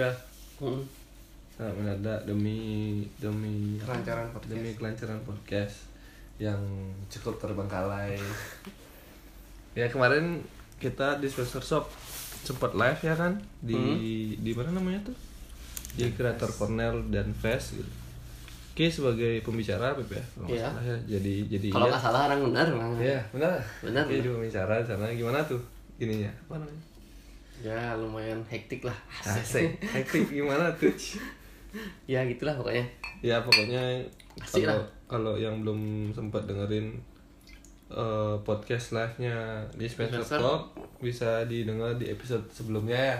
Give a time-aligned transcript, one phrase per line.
[0.00, 0.12] ya.
[0.58, 0.82] Mm-mm.
[1.50, 2.58] Sangat mendadak demi
[3.16, 4.48] demi Kelancaran podcast.
[4.48, 5.76] demi kelancaran podcast
[6.38, 6.60] yang
[7.08, 8.14] cukup terbengkalai.
[9.74, 10.42] ya kemarin
[10.76, 11.90] kita di Spencer Shop
[12.40, 14.38] sempat live ya kan di Hmm.
[14.40, 15.16] di mana namanya tuh
[15.90, 17.90] di Creator Cornell dan Fest gitu.
[18.70, 20.22] Oke sebagai pembicara Pip ya.
[20.32, 20.70] kalau Iya.
[20.70, 20.96] salah ya.
[21.08, 21.90] Jadi jadi Kalau ya.
[21.90, 22.90] nggak salah orang benar memang.
[22.96, 23.58] Iya, benar.
[23.82, 24.22] Benar, Oke, benar.
[24.22, 25.58] di pembicara sana gimana tuh
[25.98, 26.30] ininya?
[26.46, 26.82] Apa namanya?
[27.62, 28.94] Ya lumayan hektik lah.
[29.22, 29.78] Asik.
[29.82, 30.92] Hektik gimana tuh?
[32.12, 32.84] ya gitulah pokoknya.
[33.18, 33.98] ya pokoknya
[34.38, 34.78] kalau
[35.10, 36.94] kalau yang belum sempat dengerin
[37.90, 40.38] eh, podcast live-nya di Spencer.
[40.38, 40.70] Talk
[41.02, 43.18] bisa didengar di episode sebelumnya ya.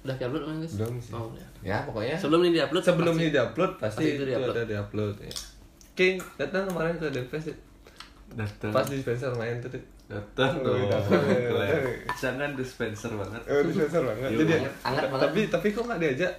[0.00, 0.74] Udah diupload belum guys?
[0.80, 1.12] Belum sih.
[1.12, 1.48] Oh, udah.
[1.60, 4.54] Ya, pokoknya Sebelum ini diupload sebelum pasti- ini diupload pasti, pasti itu itu, diupload.
[4.56, 5.34] ada diupload ya.
[5.96, 7.56] King datang kemarin ke Denfest ya?
[8.30, 9.72] datang pas di Spencer main tuh.
[10.10, 11.70] Datang Oh, dong datang, ya, Keren.
[11.70, 11.94] datang.
[12.12, 14.28] jangan dispenser banget Oh, di Spencer banget.
[14.28, 15.22] Iya, Jadi hangat- hangat banget.
[15.22, 16.32] tapi tapi kok nggak diajak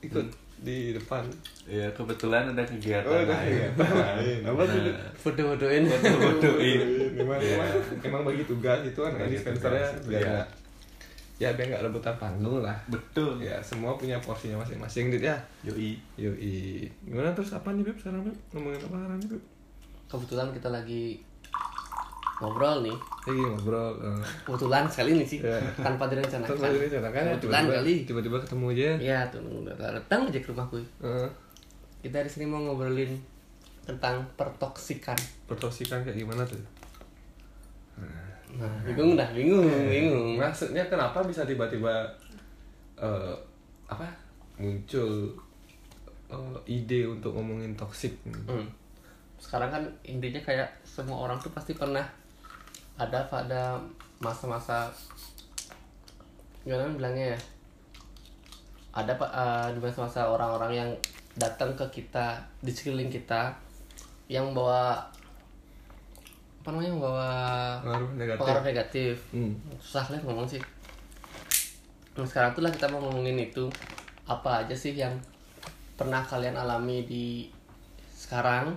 [0.00, 0.26] ikut
[0.58, 1.22] di depan?
[1.68, 3.68] ya kebetulan ada kegiatan Oh, ada lain.
[3.76, 4.40] lain.
[4.42, 4.80] Apa tuh?
[4.80, 5.84] Nah, Foto-fotoin.
[5.84, 6.80] bodohin
[7.18, 7.68] Memang, Iya.
[8.00, 10.30] emang, bagi tugas itu kan Bagi di Spencernya tugas, biar iya.
[10.32, 10.48] nggak
[11.38, 12.74] ya biar nggak rebutan panggung lah.
[12.86, 15.36] betul Ya semua punya porsinya masing-masing dit ya.
[15.62, 16.88] yoi Yoi.
[17.04, 18.34] Gimana terus apa nih Beb sekarang Beb?
[18.50, 19.42] Ngomongin apa sekarang nih Beb?
[20.08, 21.02] Kebetulan kita lagi
[22.38, 22.94] ngobrol nih.
[23.24, 23.92] Lagi ngobrol.
[23.98, 25.38] eh, Kebetulan sekali nih sih.
[25.40, 25.58] Iya.
[25.76, 26.48] Tanpa direncanakan.
[26.48, 27.94] Terus tadi rencanakan ya Kebetulan tiba-tiba- kali.
[28.04, 28.88] Tiba-tiba ketemu aja.
[28.96, 30.78] Ya tuh udah datang aja ke rumahku.
[31.00, 31.28] Eh,
[31.98, 33.10] Kita di sini mau ngobrolin
[33.82, 35.18] tentang pertoksikan.
[35.44, 36.60] pertosikan kayak gimana tuh?
[38.48, 40.36] Nah, bingung dah, bingung, bingung.
[40.36, 42.06] Maksudnya kenapa bisa tiba-tiba
[42.96, 43.34] eh,
[43.84, 44.08] apa
[44.56, 45.28] muncul
[46.28, 48.14] eh, ide untuk ngomongin toxic?
[48.24, 48.64] Hmm.
[49.36, 52.02] Sekarang kan intinya kayak semua orang tuh pasti pernah
[52.98, 53.78] ada pada
[54.18, 54.90] masa-masa
[56.62, 57.38] gimana bilangnya ya
[58.92, 60.90] ada pak eh, di masa-masa orang-orang yang
[61.38, 63.54] datang ke kita di sekeliling kita
[64.26, 64.98] yang bawa
[66.58, 67.28] apa namanya bawa
[67.80, 68.38] Pengaruh negatif.
[68.42, 69.52] pengaruh negatif Hmm.
[69.78, 70.60] susah lah ngomong sih
[72.12, 73.70] nah, sekarang tuh lah kita mau ngomongin itu
[74.26, 75.14] apa aja sih yang
[75.94, 77.48] pernah kalian alami di
[78.12, 78.74] sekarang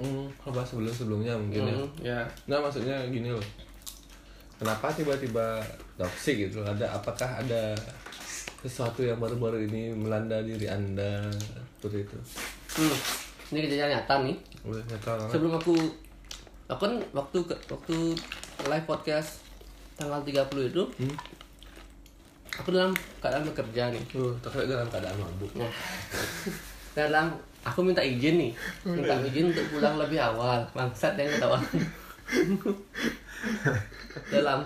[0.00, 1.74] Hmm, coba sebelum-sebelumnya mungkin ya.
[1.74, 3.44] Hmm, ya Nggak maksudnya gini loh.
[4.56, 5.60] Kenapa tiba-tiba
[5.94, 6.60] toxic gitu?
[6.60, 7.76] Ada apakah ada
[8.58, 11.28] sesuatu yang baru-baru ini melanda diri anda
[11.78, 12.16] seperti itu?
[12.72, 12.96] hmm.
[13.50, 15.32] ini kejadian nyata nih Udah nyata banget.
[15.32, 15.74] sebelum aku
[16.66, 17.96] aku kan waktu waktu
[18.62, 19.40] live podcast
[19.96, 21.16] tanggal 30 itu Hmm?
[22.52, 24.04] aku dalam keadaan bekerja nih
[24.38, 25.50] terkait dalam keadaan mabuk.
[25.56, 25.72] Nah,
[27.00, 27.32] dalam
[27.64, 28.52] aku minta izin nih,
[28.84, 30.64] minta izin untuk pulang lebih awal.
[30.72, 31.58] Bangsat yang ketawa.
[34.34, 34.60] dalam,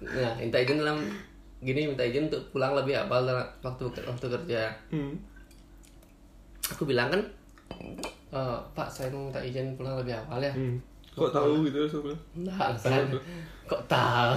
[0.00, 0.98] nah minta izin dalam
[1.64, 4.60] gini minta izin untuk pulang lebih awal dalam waktu waktu kerja.
[4.92, 5.16] Hmm.
[6.76, 7.22] Aku bilang kan,
[8.34, 10.52] "Eh, Pak saya mau minta izin pulang lebih awal ya.
[10.52, 10.76] Hmm.
[11.16, 12.18] Kok tahu gitu sebelum?
[12.44, 12.76] Nah,
[13.66, 14.32] kok tahu?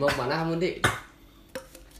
[0.00, 0.76] mau ke mana kamu dik?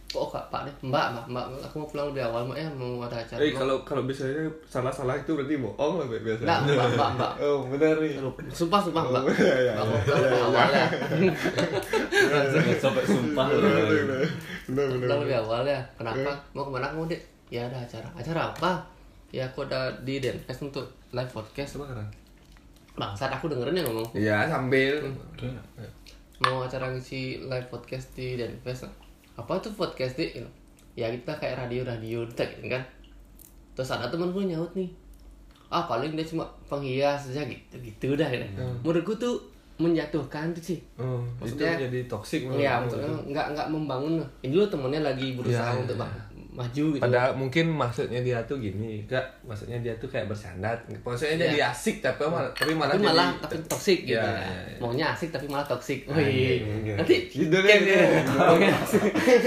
[0.07, 0.75] Kok kak Pak deh?
[0.87, 3.43] Mbak, mbak, mbak, aku mau pulang lebih awal mbak ya mau ada acara.
[3.43, 6.47] Eh kalau kalau biasanya salah-salah itu berarti bohong lah biasanya.
[6.47, 7.33] Enggak, mbak, mbak, mbak.
[7.47, 8.13] Oh benar nih.
[8.55, 9.23] Sumpah, sumpah, mbak.
[9.27, 10.03] Oh, iya, iya, Mbak, mau iya.
[10.07, 10.87] pulang lebih awal ya.
[12.79, 13.61] sampai sumpah loh
[14.71, 14.99] Benar benar.
[15.03, 15.81] Pulang lebih awal ya.
[15.99, 16.31] Kenapa?
[16.55, 17.23] Mau ke mana kamu dek?
[17.51, 18.09] Ya ada acara.
[18.15, 18.71] Acara apa?
[19.35, 21.79] Ya aku ada di Denpes untuk live podcast.
[21.79, 22.09] Coba kan?
[22.97, 24.09] Bangsat aku dengerin ya ngomong.
[24.15, 25.03] Iya sambil.
[26.41, 29.06] Mau acara ngisi live podcast di Denpes.
[29.37, 30.41] Apa tuh podcast dik?
[30.97, 32.83] Ya kita kayak radio-radio gitu kan.
[33.77, 34.89] Terus ada temen gue nyaut nih.
[35.69, 38.27] Ah paling dia cuma penghias aja gitu gitu dah.
[38.27, 38.65] Gitu.
[38.81, 39.37] Menurutku tuh
[39.77, 40.81] menjatuhkan tuh sih.
[40.97, 41.05] Itu
[41.37, 43.21] Maksudnya- jadi toxic menurut Iya, kamu maksudnya itu.
[43.29, 44.13] nggak nggak membangun.
[44.41, 46.26] Ini dulu temennya lagi berusaha Iya, untuk iya, ma-
[46.57, 47.03] maju gitu.
[47.03, 50.73] Padahal mungkin maksudnya dia tuh gini, kak, maksudnya dia tuh kayak bersandar.
[50.99, 51.69] Maksudnya jadi Iya.
[51.69, 54.17] asik tapi malah tapi malah tapi jadi malah tapi toksik gitu.
[54.17, 54.41] Iya, ya.
[54.41, 54.79] iya, iya.
[54.79, 55.99] Maunya asik tapi malah toksik.
[56.07, 56.59] Anjing, Wih.
[56.65, 56.95] mungkin.
[56.97, 57.93] Nanti Gitu gitu.
[58.33, 59.03] maunya asik.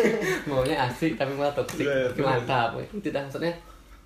[0.49, 1.81] maunya asik tapi malah toksik.
[1.81, 2.69] Iya, iya, Mantap.
[2.87, 3.53] Itu dah maksudnya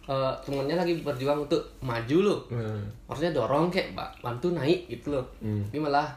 [0.03, 2.39] eh, temennya lagi berjuang untuk maju loh.
[2.49, 2.79] Hmm.
[3.05, 5.23] Maksudnya dorong kayak ba- bantu naik gitu loh.
[5.39, 5.63] Hmm.
[5.67, 6.07] Ini malah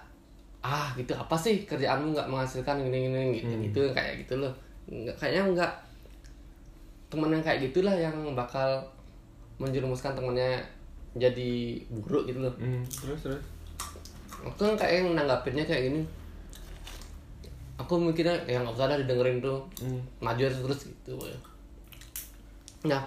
[0.58, 3.62] ah gitu apa sih kerjaanmu nggak menghasilkan gini gini gitu, Hmm.
[3.62, 4.50] gitu kayak gitu loh.
[4.86, 5.72] Nggak, kayaknya nggak
[7.06, 8.82] teman yang kayak gitulah yang bakal
[9.56, 10.60] menjerumuskan temennya
[11.16, 12.54] jadi buruk gitu loh.
[12.60, 13.42] Hmm, terus terus.
[14.44, 16.00] Aku kan kayak yang nanggapinnya kayak gini.
[17.80, 20.00] Aku mikirnya ya nggak usah dah didengerin tuh Hmm.
[20.20, 21.16] maju terus terus gitu.
[22.84, 23.02] Nah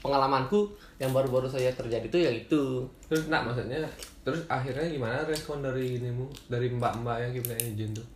[0.00, 0.70] pengalamanku
[1.02, 3.82] yang baru-baru saya terjadi tuh ya itu terus nak maksudnya
[4.22, 8.06] terus akhirnya gimana respon dari inimu dari mbak-mbak yang minta izin tuh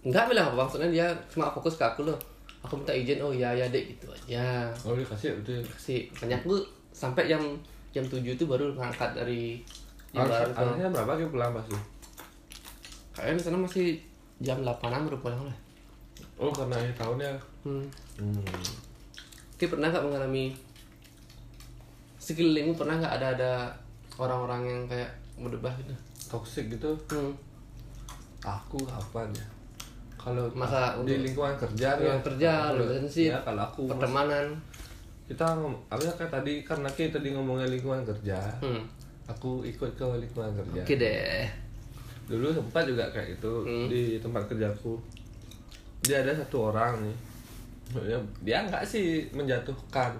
[0.00, 2.16] Enggak bilang apa maksudnya dia cuma fokus ke aku loh
[2.60, 4.68] aku minta izin oh ya ya dek gitu aja.
[4.84, 6.60] Oh dikasih itu sih banyak gue
[6.92, 7.40] sampai jam
[7.90, 9.64] jam 7 itu baru ngangkat dari
[10.12, 11.76] harus Ibarat ke- harusnya berapa kita pulang pasti
[13.14, 13.86] kayaknya di sana masih
[14.40, 15.56] jam 8an baru pulang lah.
[16.40, 17.32] Oh karena akhir tahunnya.
[17.64, 17.84] Hmm.
[18.16, 18.44] hmm.
[19.60, 20.56] Ki pernah nggak mengalami
[22.16, 23.52] sekelilingmu pernah nggak ada ada
[24.16, 25.94] orang-orang yang kayak berdebah gitu?
[26.30, 26.92] Toxic gitu?
[27.12, 27.32] Hmm.
[28.40, 29.44] aku kapan ya
[30.20, 34.44] kalau Masa di lingkungan kerja Lingkungan kerja, kalau- relationship, ya kalau aku pertemanan.
[35.24, 38.82] Kita ngom- apa ya kayak tadi karena kita tadi ngomongnya lingkungan kerja hmm.
[39.24, 40.82] aku ikut ke lingkungan kerja.
[40.82, 41.46] Oke deh.
[42.26, 43.86] Dulu sempat juga kayak itu Hmm.
[43.86, 44.98] di tempat kerjaku.
[46.02, 47.16] Dia ada satu orang nih
[48.40, 50.14] dia nggak sih menjatuhkan.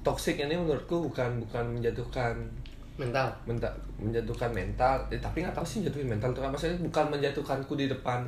[0.00, 2.36] Toxic ini menurutku bukan bukan menjatuhkan
[2.94, 3.32] mental.
[3.44, 6.52] Menta- menjatuhkan mental eh, tapi nggak tahu sih jatuhin mental itu apa.
[6.52, 8.20] Maksudnya bukan menjatuhkanku di depan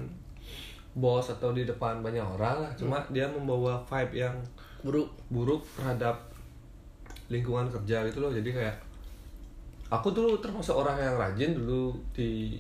[0.97, 2.73] bos atau di depan banyak orang lah.
[2.73, 4.37] Cuma dia membawa vibe yang
[4.81, 5.13] buruk.
[5.29, 6.17] buruk terhadap
[7.29, 8.33] lingkungan kerja gitu loh.
[8.33, 8.77] Jadi kayak
[9.93, 12.57] aku dulu termasuk orang yang rajin dulu di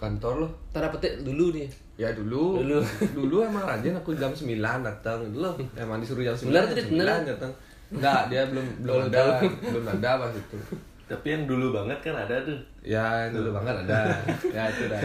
[0.00, 0.50] kantor loh.
[0.72, 1.68] Tanda petik dulu nih.
[2.00, 2.64] Ya dulu.
[2.64, 2.80] Dulu.
[3.20, 6.74] dulu emang rajin aku jam 9 datang gitu loh emang disuruh jam 9 Benar jam
[6.74, 6.86] tidak?
[6.88, 7.20] 9 Benar?
[7.22, 7.52] datang
[7.94, 9.22] enggak dia belum belum ada
[9.70, 10.56] belum ada pas itu.
[11.04, 12.56] Tapi yang dulu banget kan ada tuh.
[12.80, 14.00] ya yang dulu banget ada.
[14.48, 15.00] Ya itu dah.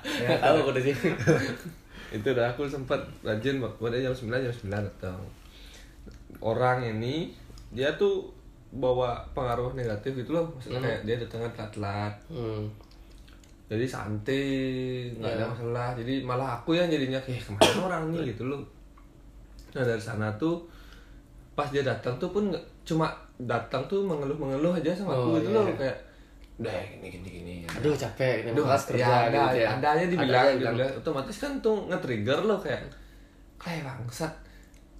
[0.00, 1.12] Ya, tahu aku di sini
[2.10, 5.18] itu dah aku sempat rajin waktu jam 9 jam 9 datang
[6.40, 7.30] orang ini
[7.70, 8.26] dia tuh
[8.70, 10.86] bawa pengaruh negatif gitu loh maksudnya Hmm.
[10.86, 12.62] kayak dia datangnya telat-telat hmm.
[13.66, 14.46] jadi santai
[15.12, 15.46] nggak ada Ya.
[15.46, 18.62] masalah jadi malah aku yang jadinya kayak ke mana orang nih gitu loh
[19.70, 20.66] nah dari sana tuh
[21.54, 23.06] pas dia datang tuh pun nggak cuma
[23.38, 25.76] datang tuh mengeluh-mengeluh aja sama Oh, aku gitu iya, loh iya.
[25.78, 25.96] kayak
[26.60, 27.68] udah gini gini gini ya.
[27.72, 30.52] aduh capek ini Aduh, malas kerja ya, ada, gitu ya ada aja dibilang, Ada aja
[30.52, 30.74] dibilang.
[30.76, 32.82] bilang, otomatis kan tuh nge-trigger lo kayak
[33.56, 34.32] kayak bangsat.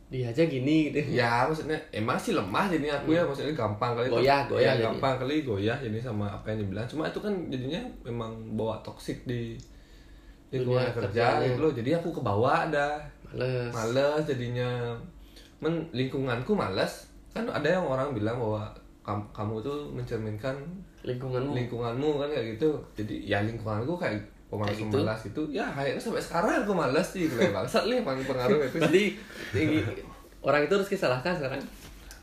[0.09, 4.11] dia aja gini gitu Ya maksudnya emang sih lemah jadinya aku ya maksudnya gampang kali
[4.11, 4.85] Goyah, tuh- goyah ya, jadi.
[4.89, 6.83] gampang kali goyah jadi sama apa yang dibilang.
[6.85, 9.55] Cuma itu kan jadinya memang bawa toksik di
[10.51, 11.47] lingkungan Dunia kerja kerjanya.
[11.47, 11.73] gitu loh.
[11.73, 14.91] Jadi aku ke bawah ada males males jadinya
[15.59, 18.67] men lingkunganku males kan ada yang orang bilang bahwa
[19.01, 20.57] kamu, kamu tuh mencerminkan
[21.06, 21.52] lingkunganmu.
[21.56, 22.70] Lingkunganmu kan kayak gitu.
[22.97, 24.20] Jadi ya lingkunganku kayak
[24.50, 24.91] pemalas gitu.
[24.93, 25.43] pemalas gitu.
[25.49, 28.79] Ya akhirnya sampai sekarang aku malas sih kayak bangsat nih paling pengaruh itu
[29.55, 29.85] tinggi-
[30.41, 31.61] orang itu harus disalahkan sekarang?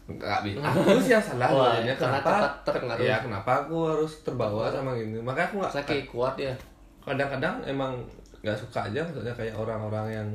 [0.08, 3.04] Nggak bisa aku sih yang salah jadinya karena kenapa terpengaruh.
[3.04, 5.20] ya kenapa aku harus terbawa sama gini?
[5.20, 6.54] Makanya aku nggak kayak kuat ya?
[7.08, 7.96] kadang-kadang emang
[8.44, 10.28] nggak suka aja maksudnya kayak orang-orang yang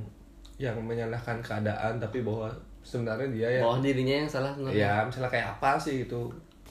[0.56, 2.48] yang menyalahkan keadaan tapi bahwa
[2.80, 4.80] sebenarnya dia yang bawah dirinya yang salah sebenarnya.
[4.80, 6.20] Ya misalnya kayak apa sih itu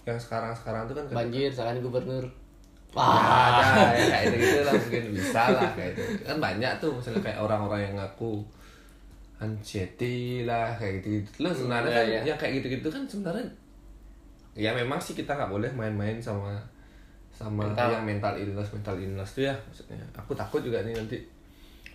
[0.07, 2.25] yang sekarang-sekarang tuh kan banjir salahkan gubernur
[2.91, 6.27] Wah, ada ya kayak gitu lah mungkin bisa lah kayak itu.
[6.27, 8.43] Kan banyak tuh misalnya kayak orang-orang yang ngaku
[9.39, 11.47] anxiety lah kayak gitu, -gitu.
[11.47, 12.19] Loh sebenarnya iya, kan iya.
[12.27, 13.47] yang kayak gitu-gitu kan sebenarnya
[14.59, 16.59] ya memang sih kita nggak boleh main-main sama
[17.31, 17.89] sama Mental.
[17.95, 21.17] yang mental illness mental illness tuh ya maksudnya aku takut juga nih nanti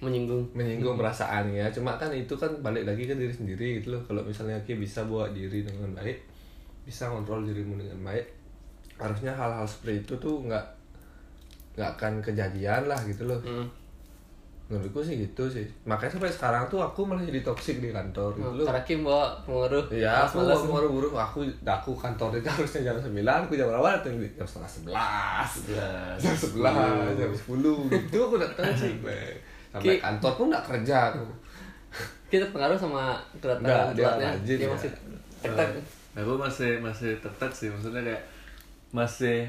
[0.00, 4.02] menyinggung menyinggung perasaan ya cuma kan itu kan balik lagi ke diri sendiri gitu loh
[4.08, 6.16] kalau misalnya kita bisa bawa diri dengan baik
[6.86, 8.26] bisa kontrol dirimu dengan baik
[8.96, 10.64] harusnya hal-hal seperti itu tuh nggak
[11.74, 13.36] nggak akan kejadian lah gitu loh.
[13.42, 13.66] Hmm.
[14.66, 15.62] menurutku sih gitu sih.
[15.84, 18.66] Makanya sampai sekarang tuh aku malah jadi toksik di kantor gitu loh.
[18.66, 19.86] karena Kim bawa pengaruh.
[19.86, 23.14] Iya, aku malas aku buru-buru aku aku kantor itu harusnya jam 9,
[23.46, 23.88] aku jam berapa?
[23.94, 25.50] Datang jam setengah sebelas,
[26.18, 26.74] jam sebelas,
[27.14, 27.78] jam sepuluh.
[27.86, 28.90] Gitu aku datang sih.
[29.70, 31.22] Sampai Ki- kantor pun nggak kerja aku.
[32.26, 34.66] kita pengaruh sama Nggak, kedatangan dia ya.
[34.66, 34.90] masih
[35.38, 35.68] tektek
[36.16, 38.24] Nah, aku masih masih tetap sih maksudnya kayak
[38.88, 39.44] masih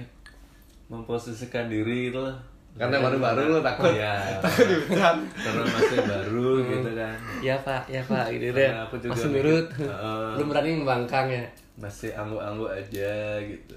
[0.86, 2.36] memposisikan diri gitu lah.
[2.76, 3.90] Karena baru-baru lo takut.
[3.90, 4.14] Iya.
[4.44, 5.16] Takut dipecat.
[5.34, 7.18] Karena masih baru gitu kan.
[7.40, 10.28] ya pak ya pak gitu deh aku juga masih nurut Heeh.
[10.36, 11.44] belum berani membangkang ya
[11.76, 13.76] masih angguk-angguk aja gitu.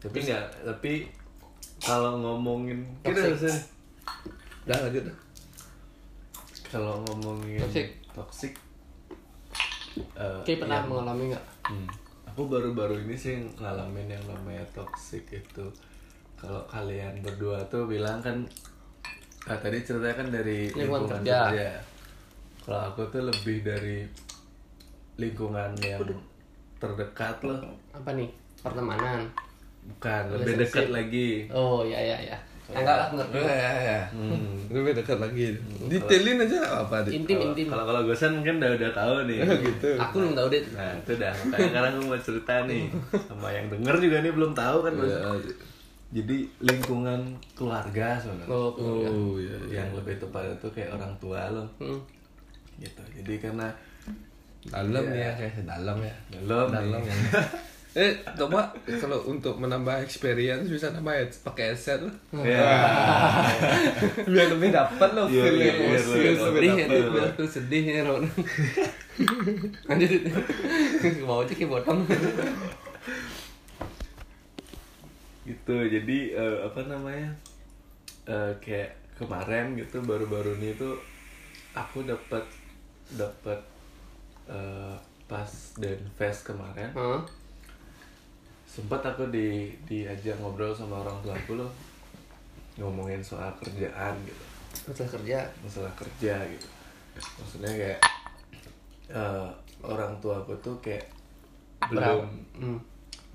[0.00, 0.92] Tapi nggak tapi
[1.78, 3.54] kalau ngomongin kita harusnya
[4.64, 5.04] Udah lanjut.
[5.04, 5.16] dah.
[6.66, 7.88] kalau ngomongin Toxic.
[8.10, 8.52] toxic
[10.16, 11.86] eh, Ki pernah yang- mengalami nggak Hmm.
[12.34, 15.70] Aku baru-baru ini sih ngalamin yang namanya toxic itu.
[16.34, 18.42] Kalau kalian berdua tuh bilang kan,
[19.46, 21.78] ah, tadi ceritanya kan dari Lingkungan kerja.
[22.66, 24.02] Kalau aku tuh lebih dari
[25.14, 26.02] lingkungan yang
[26.82, 27.62] terdekat loh,
[27.94, 28.26] apa nih?
[28.66, 29.30] Pertemanan?
[29.94, 31.46] Bukan lebih dekat lagi.
[31.54, 34.00] oh ya ya Ya, enggak lah ngerti Ya, ya, ya.
[34.08, 34.56] Hmm.
[34.66, 35.52] Lebih dekat lagi.
[35.84, 37.12] Detailin aja apa Dit?
[37.14, 39.38] intim Kalau- intim Kalau kalau Gosan mungkin udah udah tahu nih.
[39.44, 39.88] gitu.
[39.94, 41.32] aku belum tahu deh Nah itu dah.
[41.42, 42.82] Makanya sekarang gue mau cerita nih
[43.22, 44.92] sama yang denger juga nih belum tahu kan.
[44.94, 45.06] Bos.
[45.06, 45.20] Ya,
[46.14, 47.20] Jadi lingkungan
[47.52, 48.48] keluarga sebenarnya.
[48.48, 49.08] oh keluarga.
[49.08, 49.56] Oh iya.
[49.60, 49.76] iya.
[49.76, 51.64] Yang lebih tepatnya tuh kayak orang tua lo.
[51.76, 52.00] Hmm.
[52.76, 53.02] Gitu.
[53.14, 53.68] Jadi karena
[54.64, 56.14] Dalam ya kayak dalam ya.
[56.32, 57.12] dalam, Dalam nih.
[57.12, 57.42] ya.
[57.94, 62.14] Eh, coba kalau untuk menambah experience bisa nambah ya pakai headset lah.
[62.42, 62.66] Ya.
[64.26, 66.10] Biar lebih dapat loh Iya, feel iya, emosi.
[66.10, 66.34] iya, iya.
[66.34, 68.24] sedih ya biar aku sedih ya Ron
[69.88, 70.10] lanjut
[71.38, 71.98] aja kayak botong
[75.44, 77.30] gitu jadi eh, apa namanya
[78.24, 80.96] Eh, kayak kemarin gitu baru-baru ini tuh
[81.76, 82.40] aku dapat
[83.12, 83.60] dapat
[84.48, 84.96] eh,
[85.28, 87.20] pas dan fest kemarin Hah?
[88.74, 91.70] Sempat aku di diajak ngobrol sama orang tua aku loh.
[92.74, 94.44] Ngomongin soal kerjaan gitu.
[94.74, 95.38] Setelah kerja?
[95.62, 96.66] Masalah kerja gitu.
[97.14, 98.00] Maksudnya kayak
[99.14, 101.06] eh, orang tua aku tuh kayak
[101.86, 102.26] belum
[102.58, 102.78] hmm.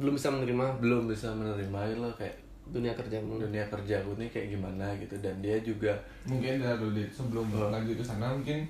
[0.03, 0.65] belum bisa menerima?
[0.83, 2.35] Belum bisa menerima gitu loh kayak
[2.69, 5.15] dunia kerjamu dunia kerja aku nih kayak gimana gitu.
[5.23, 5.95] Dan dia juga
[6.27, 8.67] Mungkin dah dulu sebelum lanjut ke sana mungkin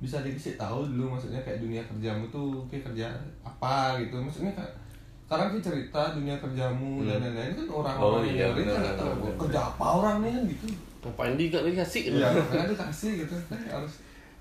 [0.00, 4.20] bisa dikasih tahu dulu maksudnya kayak dunia kerjamu tuh kayak kerja apa gitu.
[4.20, 4.72] Maksudnya kayak
[5.30, 8.96] sekarang sih cerita dunia kerjamu dan lain-lain kan orang-orang Oh, yang iya, dengerin kan nggak
[8.98, 9.34] tahu benar.
[9.38, 10.66] kerja apa orang nih kan gitu.
[11.00, 13.34] Ngapain di gak dikasih gitu Iya, kan dikasih gitu.
[13.46, 13.94] Kan harus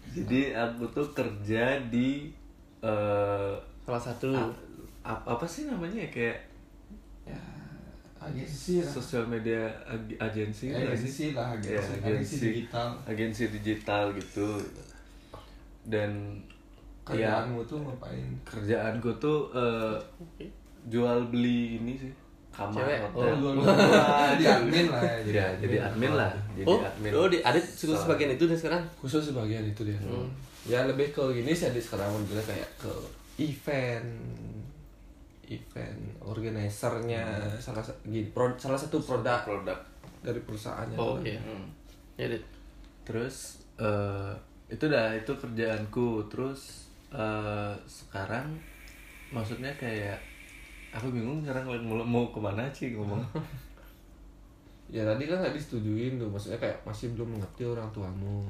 [0.09, 2.33] jadi aku tuh kerja di
[2.81, 4.33] eh salah satu.
[4.33, 4.49] a-
[5.05, 6.01] ap- apa sih namanya?
[6.01, 6.37] Ya kayak
[7.23, 7.39] ya
[8.19, 8.89] agensi lah.
[8.89, 11.05] Sosial media ag- agensi Ya, nggak sih?
[11.05, 11.71] agensi lah, agensi.
[11.71, 12.87] Ya, Agensi digital.
[13.05, 14.57] agensi digital gitu.
[15.85, 16.11] Dan
[17.05, 18.25] ya kerjaanmu tuh ngapain?
[18.43, 19.97] kerjaanku tuh eh,
[20.85, 22.11] jual beli ini sih
[22.49, 22.99] kamar Cewek?
[23.05, 23.29] hotel.
[23.29, 23.61] Oh, dulu
[24.33, 27.11] jadi admin lah ya ya jadi admin lah jadi oh admin.
[27.13, 28.83] oh di Adit suka sebagian itu deh sekarang?
[28.95, 29.99] Khusus sebagian itu dia.
[30.65, 32.91] Ya lebih ke gini sih Adit sekarang modelnya kayak ke
[33.37, 34.07] event
[35.45, 37.25] event organisernya
[37.57, 39.79] salah sa- gini pro- salah satu produk produk.
[40.19, 41.39] dari perusahaannya oh iya.
[42.15, 42.43] Ya Dit.
[43.01, 44.33] Terus eh,
[44.67, 46.27] itu dah itu kerjaanku.
[46.27, 48.51] Terus eh, sekarang
[49.29, 50.19] maksudnya kayak
[50.89, 53.21] aku bingung sekarang mau, mau ke mana sih ngomong.
[54.89, 58.41] Ya tadi kan nggak disetujuin tuh maksudnya kayak masih belum mengerti orang tuamu.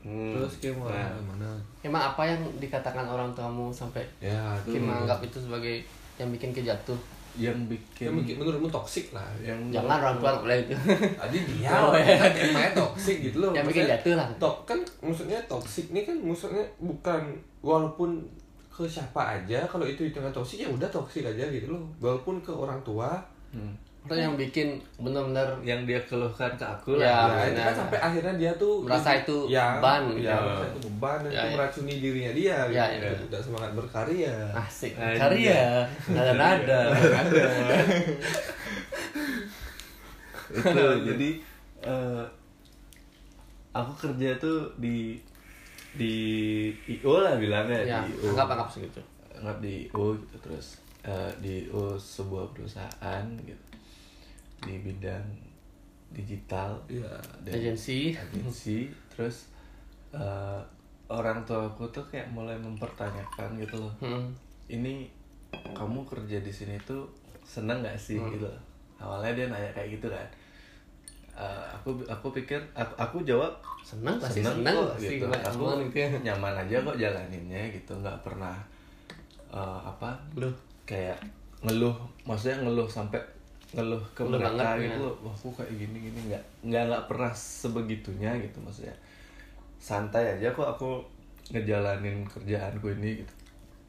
[0.00, 1.48] Hmm, terus kayak mau nah, gimana?
[1.84, 4.80] Emang apa yang dikatakan orang tuamu sampai ya itu.
[4.80, 5.84] menganggap itu sebagai
[6.16, 6.96] yang bikin kejatuh
[7.34, 9.26] yang ya, bikin mungkin menurutmu toksik lah.
[9.42, 10.72] Yang jangan orang tua boleh itu.
[11.20, 12.14] Tadi dia Oh, iya.
[12.16, 13.50] kan emangnya toksik gitu loh.
[13.52, 14.28] Yang bikin jatuh lah.
[14.38, 17.20] Tok kan maksudnya toksik ini kan maksudnya bukan
[17.60, 18.22] walaupun
[18.74, 22.50] ke siapa aja kalau itu hitungan toksik ya udah toksik aja gitu loh walaupun ke
[22.50, 23.14] orang tua
[23.54, 23.70] Hmm.
[24.02, 27.98] atau yang bikin benar-benar yang dia keluhkan ke aku Ya, lah ya itu kan sampai
[28.02, 30.42] akhirnya dia tuh Merasa itu ya, beban ya, gitu.
[30.42, 31.54] merasa itu beban dan Ya, itu ya.
[31.54, 33.06] meracuni dirinya dia Ya, gitu.
[33.06, 33.14] ya.
[33.24, 35.16] tidak semangat berkarya asik Anjay.
[35.16, 35.62] karya
[36.10, 36.80] nada nada
[40.54, 41.30] itu jadi
[41.82, 42.24] eh,
[43.72, 45.18] aku kerja tuh di
[45.94, 46.16] di
[46.90, 49.00] IO lah bilangnya ya di IO anggap anggap segitu
[49.38, 53.64] anggap di IO gitu terus eh, di IO sebuah perusahaan gitu.
[54.64, 55.26] Di bidang
[56.10, 56.80] digital.
[56.88, 57.12] Ya
[57.44, 58.16] dan agensi.
[58.16, 59.52] agensi terus
[60.16, 60.60] eh,
[61.12, 63.94] orang tua aku tuh kayak mulai mempertanyakan gitu loh.
[64.00, 64.32] Hmm.
[64.64, 65.12] ini
[65.76, 67.04] kamu kerja di sini tuh
[67.44, 68.48] seneng nggak sih gitu?
[68.96, 70.24] Awalnya dia nanya kayak gitu kan
[71.34, 73.50] Eh, aku aku pikir aku, aku jawab
[73.82, 75.26] senang pasti seneng senang kok pasti gitu.
[75.26, 76.18] aku gitu ya.
[76.30, 78.54] nyaman aja kok jalaninnya gitu nggak pernah
[79.50, 80.46] eh, apa lu
[80.86, 81.18] kayak
[81.66, 83.18] ngeluh maksudnya ngeluh sampai
[83.74, 85.04] ngeluh ke Ngeluh mereka banget, gitu ya.
[85.10, 88.94] loh wah aku kayak gini gini nggak nggak nggak pernah sebegitunya gitu maksudnya.
[89.82, 91.02] Santai aja kok aku
[91.50, 93.34] ngejalanin kerjaanku ini gitu.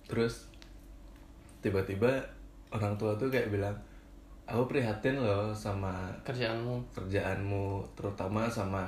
[0.10, 0.50] Terus
[1.62, 2.10] tiba-tiba
[2.74, 3.78] orang tua tuh kayak bilang
[4.46, 6.78] aku prihatin loh sama kerjaanmu.
[6.94, 8.86] kerjaanmu terutama sama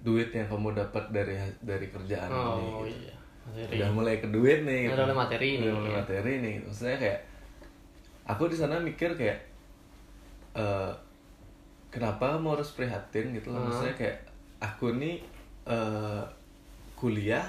[0.00, 3.04] duit yang kamu dapat dari dari kerjaan ini oh gitu.
[3.04, 3.14] iya.
[3.44, 3.76] Materi.
[3.76, 5.96] Udah mulai ke duit nih Udah mulai materi nih, udah mulai ya.
[6.00, 7.20] materi nih maksudnya kayak
[8.24, 9.36] aku di sana mikir kayak
[10.56, 10.92] eh
[11.92, 13.68] kenapa kamu harus prihatin gitu loh.
[13.68, 14.16] Maksudnya kayak
[14.64, 15.20] aku nih
[15.68, 16.24] eh
[16.96, 17.44] kuliah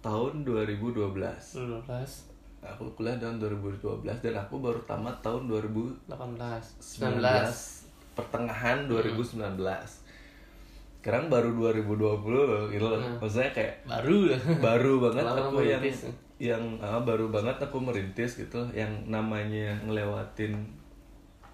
[0.00, 2.33] tahun 2012 18
[2.66, 3.80] aku kuliah tahun 2012
[4.18, 6.40] dan aku baru tamat tahun 2019 18
[6.80, 7.20] 19
[8.14, 9.60] pertengahan 2019
[10.98, 12.00] sekarang baru 2020
[12.32, 12.96] loh gitu loh.
[13.20, 14.32] Maksudnya kayak baru.
[14.56, 16.08] baru banget Lama aku yang merintis.
[16.40, 20.56] yang ah, baru banget aku merintis gitu yang namanya ngelewatin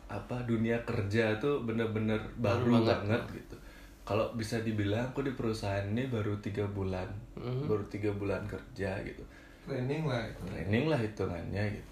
[0.07, 3.23] apa dunia kerja tuh bener-bener baru, Baru banget, banget.
[3.37, 3.57] gitu.
[4.03, 7.11] Kalau bisa dibilang aku di perusahaan ini baru tiga bulan.
[7.35, 7.67] Mhm.
[7.67, 9.23] baru tiga bulan kerja gitu
[9.63, 11.89] training lah itu training lah hitungannya gitu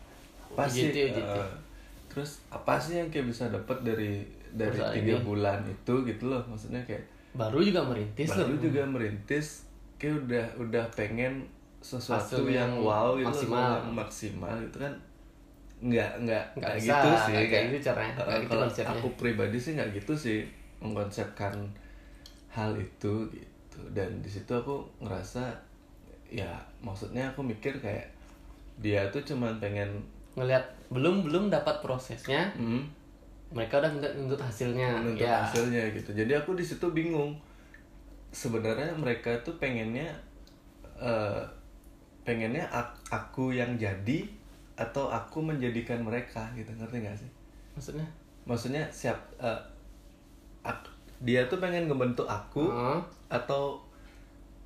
[0.49, 1.39] apa Oh, sih gitu ya, gitu.
[1.39, 1.51] eh,
[2.09, 5.23] terus apa sih yang kayak bisa dapat dari dari tiga ini.
[5.23, 9.47] bulan itu gitu loh maksudnya kayak baru juga merintis baru loh juga merintis
[9.97, 11.45] kayak udah udah pengen
[11.79, 13.71] sesuatu Hasil yang yang wow gitu loh, maksimal.
[13.77, 14.95] yang maksimal gitu kan
[15.79, 18.91] nggak nggak Nggak gitu sih kayak kayak gitu caranya, nggak gitu kalau konsepnya.
[18.99, 20.39] aku pribadi sih nggak gitu sih
[20.81, 21.55] mengkonsepkan
[22.49, 25.55] hal itu gitu dan di situ aku ngerasa
[26.29, 26.53] ya
[26.85, 28.05] maksudnya aku mikir kayak
[28.79, 29.89] dia tuh cuman pengen
[30.39, 32.99] ngelihat belum belum dapat prosesnya hmm,
[33.49, 34.89] mereka udah nuntut, nuntut hasilnya.
[35.01, 35.41] Menuntut ya.
[35.41, 36.13] hasilnya gitu.
[36.13, 37.33] Jadi aku di situ bingung.
[38.29, 40.13] Sebenarnya mereka tuh pengennya
[41.01, 41.43] eh,
[42.29, 44.29] pengennya ak- aku yang jadi
[44.77, 46.69] atau aku menjadikan mereka gitu.
[46.77, 47.31] Ngerti gak sih?
[47.73, 48.09] Maksudnya?
[48.45, 50.93] Maksudnya siap ak-
[51.25, 53.01] dia tuh pengen ngebentuk aku Heeh.
[53.27, 53.81] atau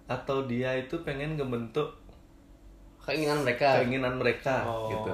[0.05, 1.89] atau dia itu pengen ngebentuk
[2.99, 4.89] keinginan mereka keinginan mereka Oh.
[4.89, 5.13] gitu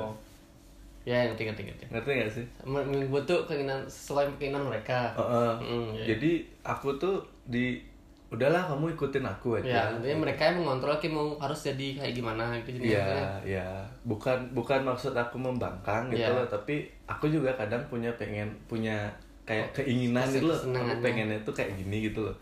[1.08, 5.52] ya ngerti ngerti ngerti ngerti gak sih membentuk keinginan sesuai keinginan mereka Heeh.
[5.58, 6.04] Hmm, ya.
[6.12, 7.80] jadi aku tuh di
[8.28, 12.12] udahlah kamu ikutin aku ya aja intinya mereka yang mengontrol kayak mau harus jadi kayak
[12.12, 13.00] gimana gitu jadi maksudnya.
[13.00, 13.68] Iya, iya.
[14.04, 16.36] Bukan bukan maksud aku membangkang gitu Iya.
[16.36, 19.08] loh, tapi aku juga kadang punya pengen punya
[19.48, 20.60] kayak keinginan gitu loh.
[20.60, 22.36] Aku pengennya tuh kayak gini gitu loh.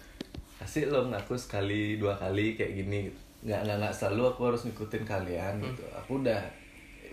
[0.66, 3.18] Kasih loh aku sekali dua kali kayak gini gitu.
[3.46, 5.70] Nggak nggak nggak selalu aku harus ngikutin kalian Hmm.
[5.70, 5.82] gitu.
[5.94, 6.42] Aku udah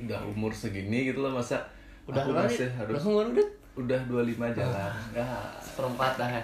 [0.01, 1.61] udah umur segini gitu loh masa
[2.09, 4.91] udah aku masih harus udah umur udah udah 25 jalan.
[5.13, 5.29] Ya,
[5.61, 6.43] seperempat dah ya.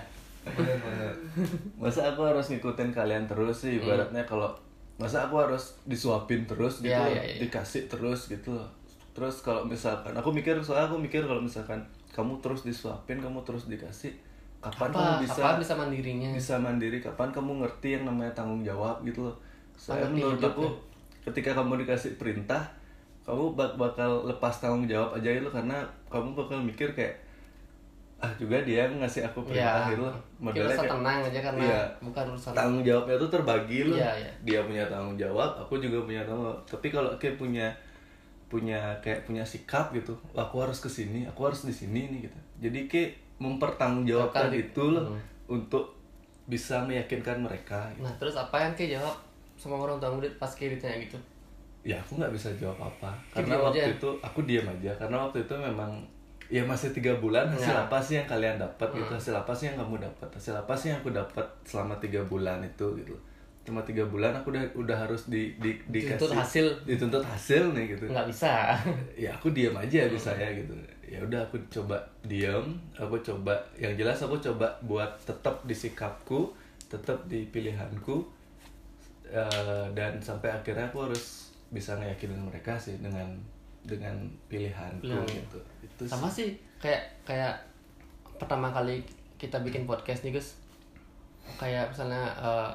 [1.77, 4.49] masa aku harus ngikutin kalian terus sih ibaratnya kalau
[4.97, 7.37] masa aku harus disuapin terus gitu loh, iya, iya.
[7.43, 8.67] dikasih terus gitu loh
[9.13, 11.79] terus kalau misalkan aku mikir soalnya aku mikir kalau misalkan
[12.11, 14.15] kamu terus disuapin kamu terus dikasih
[14.59, 14.99] kapan apa?
[14.99, 16.29] kamu bisa kapan bisa mandirinya?
[16.31, 16.97] bisa mandiri?
[16.99, 19.35] Kapan kamu ngerti yang namanya tanggung jawab gitu loh?
[19.73, 21.23] Saya Ngerti menurut aku hidupnya.
[21.23, 22.63] ketika kamu dikasih perintah
[23.23, 27.13] kamu bak- bakal lepas tanggung jawab aja gitu kakarena kamu bakal mikir kayak
[28.19, 30.15] ah juga dia ngasih aku perintah ya gitu loh.
[30.43, 31.81] Modelnya kayak- tenang aja karena Iya.
[32.03, 33.95] bukan urusan tanggung jawabnya tuh terbagi loh.
[33.95, 34.31] Iya, iya.
[34.43, 36.59] dia punya tanggung jawab aku juga punya tanggung jawab.
[36.67, 37.67] Tapi kalau kayak punya
[38.49, 42.27] punya kayak punya sikap gitu "Wah, aku harus ke sini aku harus di sini nih
[42.27, 42.39] gitu.
[42.59, 45.21] Jadi kayak mempertanggungjawabkan itu loh Hmm.
[45.49, 45.85] untuk
[46.45, 48.03] bisa meyakinkan mereka gitu.
[48.03, 49.15] nah terus apa yang kayak jawab
[49.55, 51.17] sama orang tua murid pas kayak ditanya gitu
[51.81, 53.93] ya aku nggak bisa jawab apa karena diam waktu aja.
[53.93, 55.91] itu aku diam aja karena waktu itu memang
[56.47, 57.85] ya masih tiga bulan hasil Ya.
[57.85, 59.15] apa sih yang kalian dapat gitu Hmm.
[59.15, 62.59] hasil apa sih yang kamu dapat hasil apa sih yang aku dapat selama tiga bulan
[62.61, 63.15] itu gitu
[63.61, 66.65] cuma tiga bulan aku udah udah harus di, di dikasih Dituntut hasil.
[66.83, 68.73] dituntut hasil nih gitu nggak bisa
[69.15, 70.73] ya aku diam aja bisa ya gitu
[71.09, 76.53] ya udah aku coba diam aku coba yang jelas aku coba buat tetap di sikapku
[76.85, 78.39] tetap di pilihanku
[79.29, 83.29] Eh, dan sampai akhirnya aku harus bisa ngeyakinin mereka sih dengan
[83.85, 84.17] dengan
[84.49, 85.29] pilihanku Pilihan.
[85.29, 85.59] gitu.
[85.85, 86.57] Itu sama sih.
[86.81, 87.53] kayak kayak
[88.41, 89.05] pertama kali
[89.37, 90.57] kita bikin podcast nih Gus.
[91.61, 92.71] Kayak misalnya eh,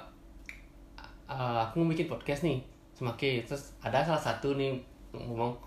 [1.27, 2.63] eh, aku mau bikin podcast nih
[2.95, 4.79] semakin terus ada salah satu nih
[5.11, 5.59] ngomong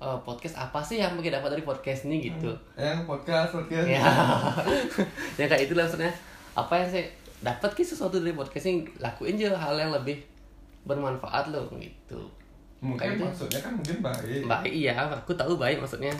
[0.00, 2.48] "Eh, podcast apa sih yang mungkin dapat dari podcast ini gitu?
[2.72, 3.84] Yang podcast podcast.
[3.86, 4.00] Ya.
[5.38, 6.08] Ya kayak itu maksudnya.
[6.52, 7.04] Apa yang saya
[7.40, 8.88] dapat ki sesuatu dari podcast ini?
[8.96, 10.16] Lakuin aja hal yang lebih
[10.82, 12.16] bermanfaat loh gitu.
[12.80, 13.24] Mungkin Kayak itu.
[13.28, 14.40] maksudnya kan mungkin baik.
[14.48, 14.96] Baik iya.
[14.96, 16.12] Aku tahu baik maksudnya.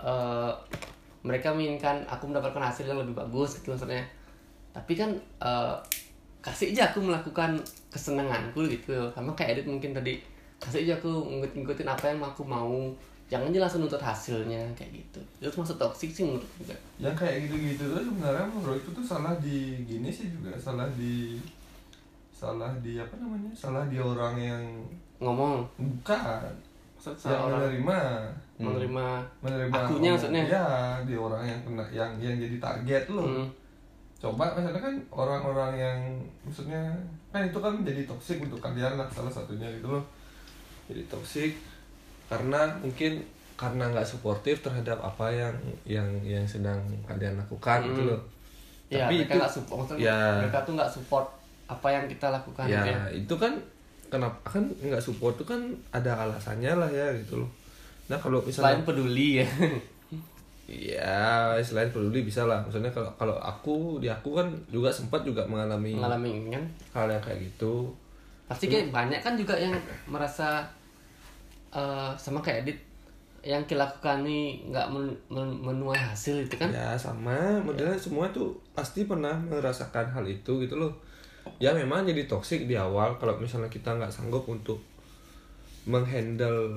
[0.00, 0.52] Eh,
[1.20, 4.00] mereka menginginkan aku mendapatkan hasil yang lebih bagus gitu maksudnya.
[4.72, 5.12] Tapi kan
[5.44, 5.76] eh,
[6.40, 7.60] kasih aja aku melakukan
[7.92, 8.96] kesenanganku gitu.
[9.12, 10.16] Sama kayak Edit mungkin tadi.
[10.56, 12.88] Kasih aja aku ngikut- ngikutin apa yang aku mau
[13.26, 15.20] jangan langsung nuntut hasilnya kayak gitu.
[15.42, 17.82] Itu masuk toxic sih menurut juga yang kayak gitu-gitu.
[17.82, 20.54] Tuh sebenarnya menurutku tuh salah di gini sih juga.
[20.54, 21.42] Salah di
[22.30, 23.50] salah di apa namanya?
[23.50, 24.62] Salah di orang yang
[25.18, 25.66] ngomong.
[25.74, 26.52] Bukan.
[27.02, 27.60] Yang salah orang.
[27.66, 27.98] menerima.
[28.56, 29.06] Menerima
[29.44, 30.42] menerima Akunya maksudnya?
[30.48, 30.64] ya
[31.04, 33.48] di orang yang kena yang yang jadi target loh Hmm.
[34.16, 35.98] coba misalnya kan orang-orang yang
[36.40, 36.88] maksudnya
[37.28, 40.00] kan itu kan menjadi toksik untuk kalian lah salah satunya gitu loh.
[40.88, 41.52] Jadi toksik
[42.26, 43.22] karena mungkin
[43.56, 48.10] karena nggak suportif terhadap apa yang yang yang sedang kalian lakukan gitu Hmm.
[48.10, 48.20] loh
[48.86, 50.20] ya Tapi mereka itu- nggak support maksudnya ya.
[50.38, 51.26] mereka tuh nggak support
[51.66, 53.00] apa yang kita lakukan ya gitu ya.
[53.16, 53.52] itu kan
[54.06, 55.60] kenapa kan nggak support itu kan
[55.90, 57.50] ada alasannya lah ya gitu loh
[58.06, 59.46] nah kalau selain misalnya peduli ya
[60.66, 61.22] ya
[61.60, 65.94] selain peduli bisa lah maksudnya kalau kalau aku di aku kan juga sempat juga mengalami
[65.94, 67.86] mengalami kan hal yang kayak gitu
[68.46, 69.74] pasti kayak banyak kan juga yang
[70.06, 70.66] merasa
[71.76, 72.78] eh, sama kayak Edit
[73.46, 76.66] yang kita lakukan nih nggak men- men- menuai hasil itu kan?
[76.66, 77.60] Ya sama.
[77.62, 80.90] Modelnya semua tuh pasti pernah merasakan hal itu gitu loh.
[81.62, 84.82] Ya memang jadi toksik di awal kalau misalnya kita nggak sanggup untuk
[85.86, 86.74] menghandle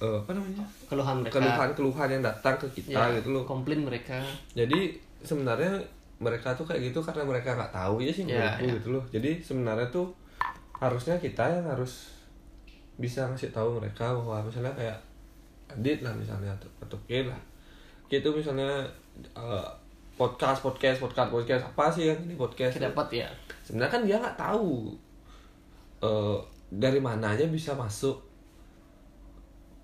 [0.00, 0.64] eh, apa namanya?
[0.88, 1.36] Keluhan mereka.
[1.36, 3.44] Keluhan-keluhan yang datang ke kita ya, gitu loh.
[3.44, 4.16] komplain mereka.
[4.56, 5.76] Jadi sebenarnya
[6.16, 8.72] mereka tuh kayak gitu karena mereka nggak tahu ya sih Ya, ya.
[8.72, 9.04] gitu loh.
[9.12, 10.08] Jadi sebenarnya tuh
[10.76, 12.15] harusnya kita yang harus
[12.96, 14.98] bisa ngasih tahu mereka bahwa misalnya kayak
[15.66, 17.40] Adit lah misalnya atau, atau K lah.
[18.06, 18.86] K itu misalnya
[19.34, 19.68] eh,
[20.14, 23.28] podcast podcast podcast podcast apa sih yang ini podcast dapat ya.
[23.66, 24.94] Sebenarnya kan dia nggak tahu
[26.00, 26.38] eh,
[26.70, 28.14] dari mananya bisa masuk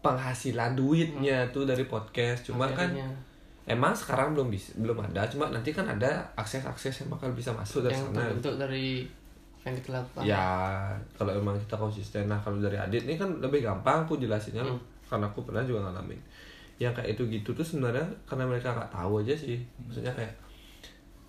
[0.03, 2.47] penghasilan duitnya tuh dari podcast.
[2.47, 3.11] Cuma kan Akhirnya.
[3.67, 5.27] emang sekarang belum bisa belum ada.
[5.27, 8.31] Cuma nanti kan ada akses akses yang bakal bisa masuk dari yang sana.
[8.31, 9.07] terbentuk dari
[9.63, 10.47] yang kita lakukan ya
[11.15, 12.27] kalau emang kita konsisten.
[12.27, 14.79] Nah kalau dari Adit ini kan lebih gampang aku jelasinnya Hmm.
[15.07, 16.19] karena aku pernah juga ngalamin.
[16.83, 19.63] Yang kayak itu gitu tuh sebenarnya karena mereka nggak tahu aja sih.
[19.87, 20.35] Maksudnya kayak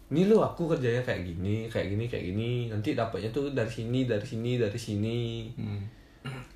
[0.09, 2.51] ini lo aku kerjanya kayak gini kayak gini kayak gini.
[2.73, 5.19] Nanti dapatnya tuh dari sini dari sini dari sini.
[5.53, 5.81] Hmm.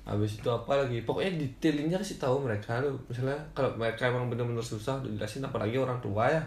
[0.08, 1.04] habis itu apa lagi?
[1.04, 6.00] Pokoknya detailnya kasih tahu mereka lo misalnya kalau mereka emang bener-bener susah jelasin apalagi orang
[6.00, 6.40] tua ya.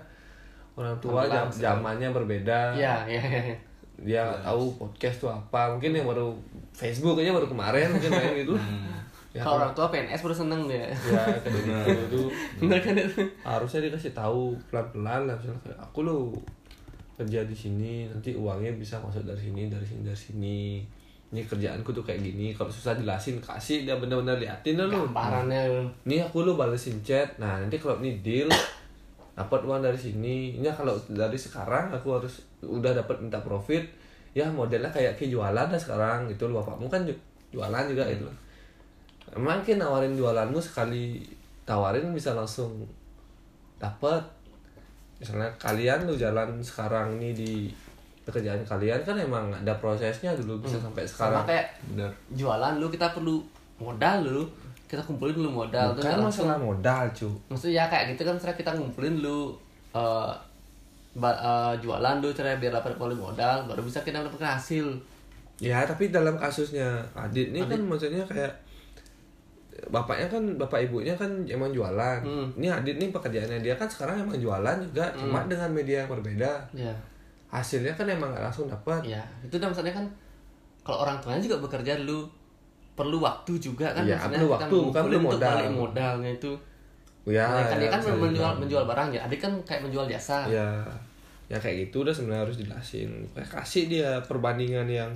[0.73, 2.73] Orang tua jam, zamannya berbeda.
[2.73, 3.57] Ya ya ya ya.
[4.01, 5.77] Dia nggak tahu podcast tuh apa.
[5.77, 6.33] Mungkin yang baru
[6.73, 8.57] Facebook aja baru kemarin mungkin main gitu.
[9.31, 10.91] Ya, kalau orang tua PNS baru seneng dia.
[10.91, 12.27] Ya gitu tuh
[12.59, 16.35] bener kan itu harusnya dikasih tahu pelan-pelan lah misalnya kayak aku lo
[17.15, 20.59] kerja di sini nanti uangnya bisa masuk dari sini dari sini dari sini.
[21.31, 24.91] Ini kerjaanku tuh kayak gini kalau susah jelasin kasih dia bener-bener liatin lu.
[24.91, 25.79] Gambarannya.
[26.03, 27.39] Ini aku lu balesin chat.
[27.39, 28.51] Nah nanti kalau ini deal
[29.31, 30.59] dapat uang dari sini.
[30.59, 33.81] Ini kalau dari sekarang aku harus udah dapat minta profit
[34.31, 38.25] ya modelnya kayak kayak jualan dah sekarang gitu lu bapakmu kan ju- jualan juga gitu
[39.35, 41.19] emang kan nawarin jualanmu sekali
[41.67, 42.71] tawarin bisa langsung
[43.79, 44.21] dapat
[45.21, 47.51] misalnya kalian lu jalan sekarang nih di
[48.25, 51.41] pekerjaan kalian kan emang ada prosesnya dulu bisa sampai sekarang.
[51.41, 52.11] sama kayak Benar.
[52.33, 53.41] jualan lu kita perlu
[53.81, 54.43] modal dulu
[54.85, 58.35] kita kumpulin dulu modal bukan nggak langsung masalah modal cu maksudnya ya kayak gitu kan
[58.37, 59.39] setelah kita ngumpulin dulu
[59.95, 60.31] eh,
[61.13, 64.87] eh, jualan dulu cara biar dapat kuali modal baru bisa kita mendapatkan hasil
[65.61, 68.49] Ya tapi dalam kasusnya Adit ini kan maksudnya kayak
[69.87, 72.17] bapaknya kan bapak ibunya kan emang jualan.
[72.21, 72.49] Hmm.
[72.57, 76.51] Ini Adit nih pekerjaannya dia kan sekarang emang jualan juga, cuma dengan media yang berbeda.
[76.73, 76.89] ya
[77.45, 79.03] Hasilnya kan emang nggak langsung dapat.
[79.05, 80.05] ya itu dan maksudnya kan
[80.81, 82.25] kalau orang tuanya juga bekerja dulu
[82.91, 85.57] perlu waktu juga kan Iya, maksudnya perlu kita waktu, bukan perlu modal.
[85.69, 86.51] modalnya itu
[87.23, 88.55] Ya, Nah, kan dia kan bisa menjual dibilang.
[88.57, 90.81] menjual barang ya adik kan kayak menjual jasa Ya,
[91.47, 93.09] ya kayak gitu udah sebenarnya harus jelasin.
[93.31, 95.11] Kayak kasih dia perbandingan yang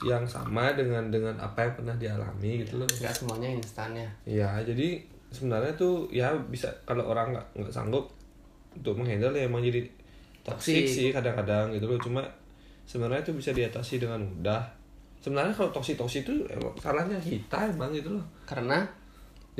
[0.00, 2.88] yang sama dengan dengan apa yang pernah dialami gitu loh.
[2.88, 4.96] nggak semuanya instannya Ya, jadi
[5.28, 8.08] sebenarnya tuh ya bisa kalau orang nggak nggak sanggup
[8.72, 9.84] untuk menghandle ya emang jadi
[10.40, 10.88] Toxic.
[10.88, 12.00] sih kadang-kadang gitu loh.
[12.00, 12.22] Cuma
[12.82, 14.64] sebenarnya itu bisa diatasi dengan mudah.
[15.20, 18.24] Sebenarnya kalau toxic toxic itu emang salahnya kita emang gitu loh.
[18.46, 18.80] karena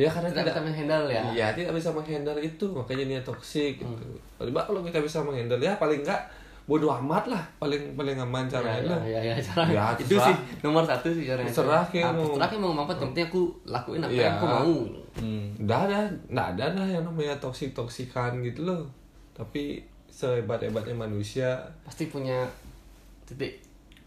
[0.00, 4.04] Ya karena tidak bisa menghandle ya Iya, tidak bisa menghandle itu, makanya dia toxic gitu.
[4.34, 6.24] Coba kalau kita bisa menghandle ya paling enggak
[6.64, 8.78] bodoh amat lah, paling paling aman caranya.
[8.78, 9.02] ya, lah.
[9.04, 12.48] ya, ya, ya, cara Ya, itu sih nomor satu sih caranya Terserah kayak mau- terserah
[12.48, 14.22] kayak mau apa penting aku lakuin apa Iya.
[14.22, 14.72] yang aku mau
[15.10, 15.50] Hmm.
[15.58, 18.86] Udah ada, nggak ada lah yang namanya toksik toksikan gitu loh.
[19.32, 22.46] Tapi sehebat hebatnya manusia, pasti punya
[23.24, 23.58] titik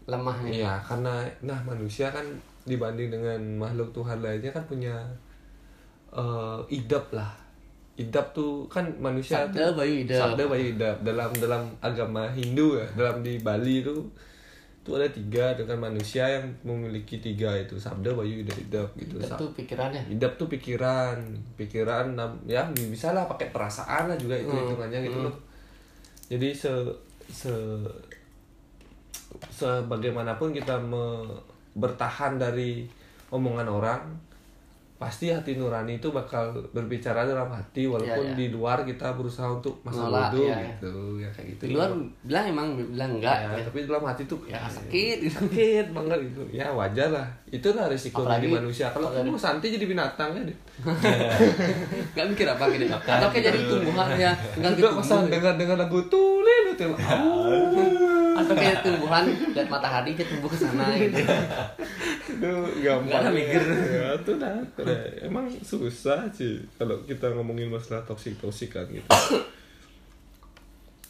[0.04, 2.24] lemahnya Iya, karena nah manusia kan
[2.64, 4.96] dibanding dengan makhluk Tuhan lainnya kan punya
[6.14, 7.30] eh idap lah.
[7.94, 10.18] Idap tuh kan manusia Sabda tuh- bayu idap.
[10.20, 13.94] Sabda bayu idap dalam dalam agama Hindu ya, dalam di Bali itu
[14.84, 19.16] itu ada tiga dengan manusia yang memiliki tiga itu sabda bayu idap idap gitu.
[19.16, 21.16] itu Sa- tuh pikirannya Idap tuh pikiran,
[21.56, 22.12] pikiran
[22.44, 25.34] ya bisa lah pakai perasaan lah juga itu Hmm, hitungannya gitu loh.
[26.28, 26.68] Jadi se
[27.24, 27.54] se
[29.50, 31.40] sebagaimanapun kita me-
[31.74, 32.86] bertahan dari
[33.30, 34.02] omongan orang,
[34.94, 38.36] pasti hati nurani itu bakal berbicara dalam hati walaupun Iya, iya.
[38.36, 40.70] di luar kita berusaha untuk masa Nolak, bodoh iya, iya.
[40.70, 41.62] gitu ya kayak gitu.
[41.62, 41.90] di luar
[42.22, 45.34] bilang emang bilang enggak Ya, ya, tapi dalam hati tuh Ya, sakit gitu.
[45.34, 46.42] sakit banget gitu.
[46.48, 47.26] Ya wajar lah.
[47.46, 48.86] Itu lah risiko Apalagi- dari manusia.
[48.88, 50.58] Kalau kamu santai jadi binatang ya deh
[52.14, 54.32] nggak mikir apa gitu atau kayak jadi tumbuhan ya
[54.72, 54.98] juga gitu.
[54.98, 56.86] pasang dengan dengan lagu tulen itu
[58.34, 61.22] atau kayak tumbuhan lihat matahari dia tumbuh ke sana gitu
[62.34, 63.20] itu gampang.
[63.22, 63.62] Ada mikir.
[63.94, 69.08] ya itu dah Udah, emang susah sih kalau kita ngomongin masalah toksik toksik kan gitu.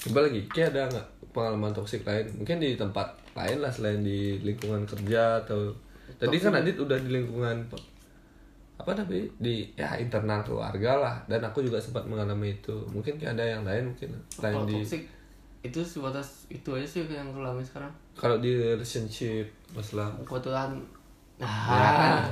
[0.05, 2.29] Coba lagi kayak ada nggak pengalaman toksik lain?
[2.37, 5.73] Mungkin di tempat lain lah selain di lingkungan kerja atau
[6.21, 7.67] tadi kan Adit udah di lingkungan
[8.75, 11.17] apa tapi di ya internal keluarga lah.
[11.25, 12.75] Dan aku juga sempat mengalami itu.
[12.93, 15.03] Mungkin kayak ada yang lain mungkin lain kalau di toxic
[15.65, 17.89] itu sebatas itu aja sih yang aku alami sekarang.
[18.13, 20.77] Kalau di relationship masalah kebetulan
[21.35, 21.51] Ya.
[21.51, 22.23] Nah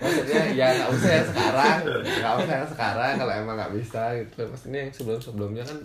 [0.00, 1.76] maksudnya ya nggak usah yang sekarang
[2.08, 4.48] nggak usah yang sekarang kalau emang nggak bisa gitu.
[4.48, 5.78] Maksudnya yang sebelum sebelumnya kan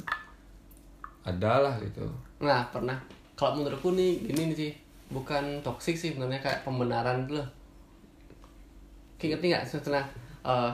[1.28, 2.08] ada lah gitu.
[2.40, 2.96] Nah pernah.
[3.36, 4.72] Kalau menurutku nih gini nih sih
[5.12, 7.44] bukan toxic sih sebenarnya kayak pembenaran dulu
[9.20, 10.06] Kayak ngerti nggak setelah
[10.48, 10.72] eh,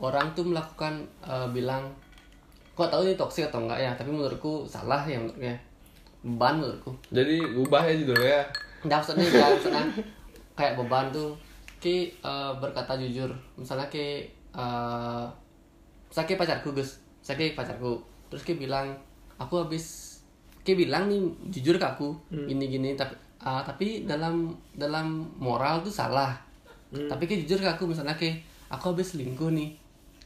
[0.00, 1.84] orang tuh melakukan eh, bilang
[2.72, 3.92] kok tahu ini toxic atau enggak ya?
[3.92, 5.54] Tapi menurutku salah ya menurutnya.
[6.24, 6.90] Beban menurutku.
[7.12, 8.42] Jadi ubah ya judulnya
[8.84, 9.84] Nggak maksudnya ya, maksudnya
[10.54, 11.34] kayak beban tuh.
[11.78, 13.30] Ki eh, berkata jujur.
[13.58, 15.24] Misalnya ki eh
[16.10, 16.98] misalnya ki pacarku Gus.
[17.22, 17.98] Saya ki pacarku.
[18.30, 18.94] Terus ki bilang
[19.38, 20.18] aku habis
[20.66, 25.94] ki bilang nih jujur ke aku gini gini tapi ah, tapi dalam dalam moral tuh
[25.94, 26.34] salah.
[26.90, 28.38] Tapi ki jujur ke aku misalnya ki
[28.70, 29.74] aku habis selingkuh nih.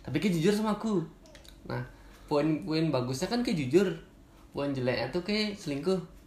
[0.03, 1.05] Tapi ki jujur sama aku.
[1.69, 1.85] Nah
[2.29, 3.93] poin-poin bagusnya kan ki jujur.
[4.53, 6.22] Poin jeleknya tuh ki selingkuh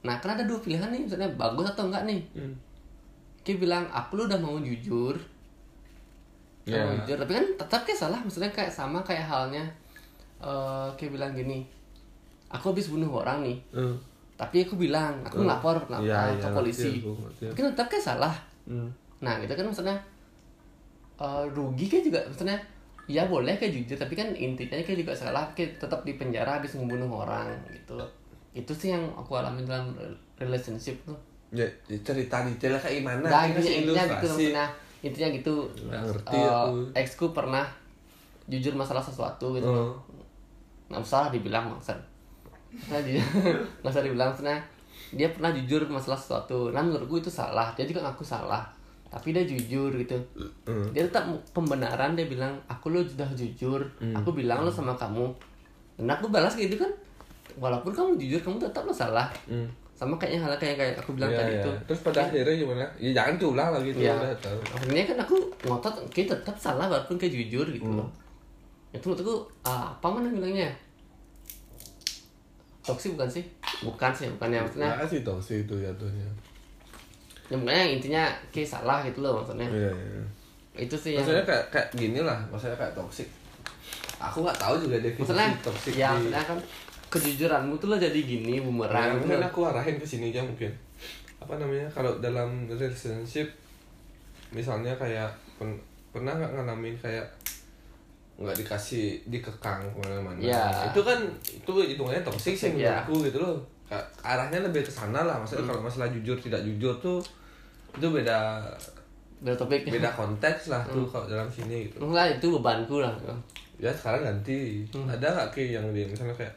[0.00, 2.20] Nah, kan ada dua pilihan nih, misalnya bagus atau enggak nih.
[2.32, 2.54] Hmm.
[3.44, 5.16] Ki bilang, aku lu udah mau jujur.
[6.64, 6.80] Ya.
[6.84, 9.64] Mau jujur, tapi kan tetap kayak salah, maksudnya kayak sama kayak halnya
[10.40, 11.64] eh Ki bilang gini.
[12.48, 13.58] Aku habis bunuh orang nih.
[13.76, 13.96] Hmm.
[14.40, 16.92] Tapi aku bilang, aku ngelapor ke, Iya, ke iya, polisi.
[17.04, 17.54] ngerti aku.
[17.60, 18.34] Kan tetap kayak salah.
[18.64, 18.88] Hmm.
[19.20, 19.96] Nah, itu kan maksudnya
[21.20, 22.56] eh, rugi kan juga maksudnya
[23.10, 26.78] ya boleh kayak jujur tapi kan intinya kayak juga salah kayak tetap di penjara habis
[26.78, 28.06] membunuh orang gitu loh
[28.52, 29.94] itu sih yang aku alami dalam
[30.36, 31.16] relationship tuh.
[31.50, 33.22] Ya ya cerita detailnya kayak gimana?
[33.22, 34.66] Nah Ini intinya, kasih intinya gitu maksudnya.
[35.00, 35.54] Intinya gitu.
[35.82, 36.74] Nggak ngerti Eh, aku.
[36.94, 37.64] exku pernah
[38.46, 39.66] jujur masalah sesuatu gitu.
[39.66, 39.94] Oh.
[40.86, 41.94] nggak salah dibilang maksud
[42.90, 43.22] nah dia
[43.78, 44.58] nggak usah dibilang maksudnya
[45.10, 46.70] dia pernah jujur masalah sesuatu.
[46.70, 47.70] Nah menurutku itu salah.
[47.74, 48.62] Dia juga ngaku salah.
[49.06, 50.14] Tapi dia jujur gitu.
[50.62, 50.86] Hmm.
[50.90, 53.82] dia tetap pembenaran dia bilang aku lo sudah jujur.
[54.14, 55.26] Aku bilang lo sama kamu.
[55.94, 56.90] Dan aku balas gitu kan
[57.60, 59.68] walaupun kamu jujur kamu tetap lo salah Hmm.
[59.92, 61.60] sama kayaknya hal kayak kayak aku bilang Iya, tadi iya.
[61.60, 62.84] itu terus pada akhirnya gimana?
[62.96, 64.16] Ya jangan diulang lagi tuh Iya.
[64.16, 64.58] udah tahu.
[64.72, 68.00] Akhirnya kan aku ngotot kayak tetap salah walaupun kayak jujur gitu Hmm.
[68.00, 68.08] loh
[68.90, 70.66] itu menurutku ah, apa mana bilangnya?
[72.80, 73.44] Toksik bukan sih?
[73.84, 74.90] Bukan sih bukan ya maksudnya.
[74.96, 76.26] Nggak sih toxic itu jatuhnya.
[77.46, 79.68] Ya pokoknya intinya kayak salah gitu loh maksudnya.
[79.68, 80.22] Iya iya.
[80.80, 83.28] Itu sih yang maksudnya kayak kayak gini lah maksudnya kayak toxic.
[84.16, 86.58] Aku nggak tahu juga definisi maksudnya toxic ya di maksudnya kan
[87.10, 89.48] kejujuranmu tuh lo jadi gini Nah, bumerang mungkin loh.
[89.48, 90.70] aku arahin ke sini aja mungkin
[91.36, 93.50] apa namanya kalau dalam relationship
[94.50, 97.26] misalnya kayak pen- pernah nggak ngalamin kayak
[98.36, 100.64] nggak dikasih dikekang ke mana-mana Ya.
[100.86, 103.02] itu kan itu hitungannya toxic sih Ya.
[103.04, 103.56] menurutku gitu loh
[104.20, 105.70] arahnya lebih ke sana lah maksudnya Hmm.
[105.72, 107.18] kalau masalah jujur tidak jujur tuh
[107.90, 108.62] itu beda
[109.40, 111.10] beda topik beda konteks lah tuh Hmm.
[111.10, 113.10] kalau dalam sini gitu Enggak, itu bebanku lah
[113.76, 115.04] ya sekarang ganti Hmm.
[115.06, 116.54] ada nggak ki yang dia misalnya kayak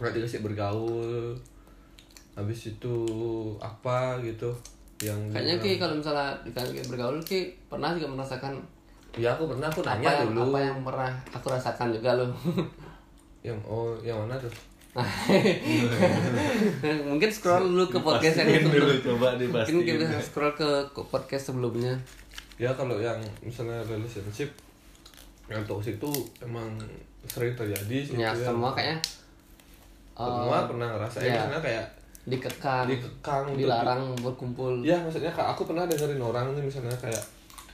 [0.00, 1.36] nggak dikasih bergaul.
[2.34, 2.96] Habis itu
[3.60, 4.48] apa gitu
[5.00, 8.56] yang kayaknya ki kalau misalnya dikasih bergaul ki pernah juga merasakan?
[9.18, 10.54] Ya aku pernah aku apa nanya yang, dulu.
[10.54, 12.30] apa yang pernah aku rasakan juga loh
[13.46, 14.52] yang oh yang mana tuh?
[17.10, 19.86] Mungkin scroll dulu ke podcast yang sebelum dulu coba mungkin dipastiin.
[19.86, 21.94] kita scroll ke, ke podcast sebelumnya.
[22.58, 24.50] Ya kalau yang misalnya relationship
[25.50, 26.70] yang toxic itu emang
[27.26, 29.02] sering terjadi sih ya itu semua kayaknya
[30.20, 31.32] semua eh, pernah ngerasain ya.
[31.40, 31.86] misalnya kayak
[32.20, 34.72] dikekang dikekang untuk dilarang berkumpul.
[34.84, 37.24] Ya maksudnya kak aku pernah dengerin orang nih misalnya kayak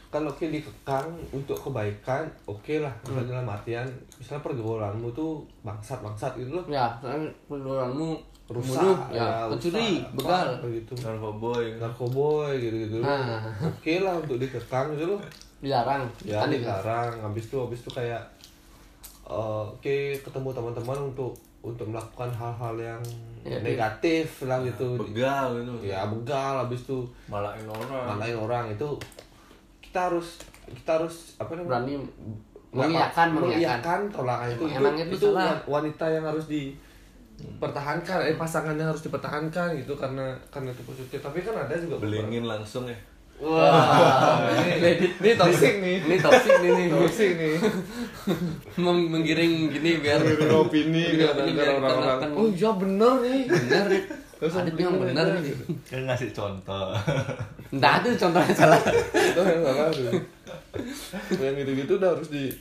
[0.07, 6.39] kalau kayak dikekang untuk kebaikan oke lah misalnya dalam artian misalnya pergaulanmu tuh bangsat bangsat
[6.39, 6.65] gitu loh.
[6.71, 8.15] Ya soalnya pengeluaranmu
[8.47, 10.49] rusak membunuh, ya, rusak, pencuri begal.
[10.71, 10.93] gitu.
[11.03, 11.65] Narkoboy.
[11.83, 13.43] Narkoboy gitu gitu Nah.
[13.59, 15.21] oke lah untuk dikekang gitu loh.
[15.59, 17.11] Dilarang ya Kan dilarang.
[17.19, 18.23] Habis itu habis itu kayak
[19.27, 21.35] eh, oke ketemu teman-teman untuk
[21.67, 23.03] untuk melakukan hal-hal yang
[23.47, 24.99] Ya, negatif lah gitu.
[24.99, 25.71] begal gitu.
[25.87, 27.07] Ya begal habis itu.
[27.31, 28.19] Malakin orang.
[28.19, 28.89] Malain orang itu
[29.79, 31.71] kita harus kita harus apa namanya?
[31.83, 31.95] Berani
[32.75, 34.01] mengiyakan mengiyakan.
[34.11, 34.65] tolakan itu.
[34.67, 35.63] Emang itu, itu itu salah.
[35.63, 41.23] wanita yang harus dipertahankan eh pasangannya harus dipertahankan gitu karena karena itu positif.
[41.23, 42.99] Tapi kan ada juga belingin langsung ya
[43.43, 44.41] wah.
[44.81, 45.73] Ini, ini toxic.
[45.83, 45.97] nih.
[46.05, 47.55] Ini toxic nih nih toxic nih.
[48.81, 50.21] Meng- menggiring gini biar
[50.53, 52.33] opini biar opini biar orang-orang.
[52.33, 53.41] oh iya bener nih.
[53.49, 53.85] Bener
[54.37, 55.41] Langsung ada yang bener aja.
[55.41, 55.55] nih.
[55.89, 56.93] Kan ngasih contoh.
[57.73, 58.81] Entah itu contohnya salah.
[59.13, 60.13] Itu yang salah tuh.
[61.41, 62.53] Yang gitu-gitu udah harus di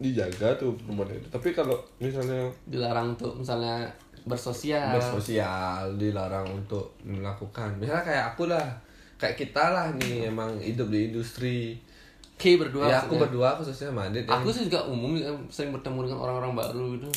[0.00, 1.28] dijaga tuh perempuan itu.
[1.28, 3.84] Tapi kalau misalnya dilarang untuk misalnya
[4.24, 4.96] bersosial.
[4.96, 7.76] Bersosial dilarang untuk melakukan.
[7.76, 8.64] Misalnya kayak aku lah
[9.18, 11.56] kayak kita lah nih emang hidup di industri
[12.34, 13.22] K berdua ya aku maksudnya.
[13.26, 17.10] berdua khususnya sama Adit yang- aku sih juga umum sering bertemu dengan orang-orang baru gitu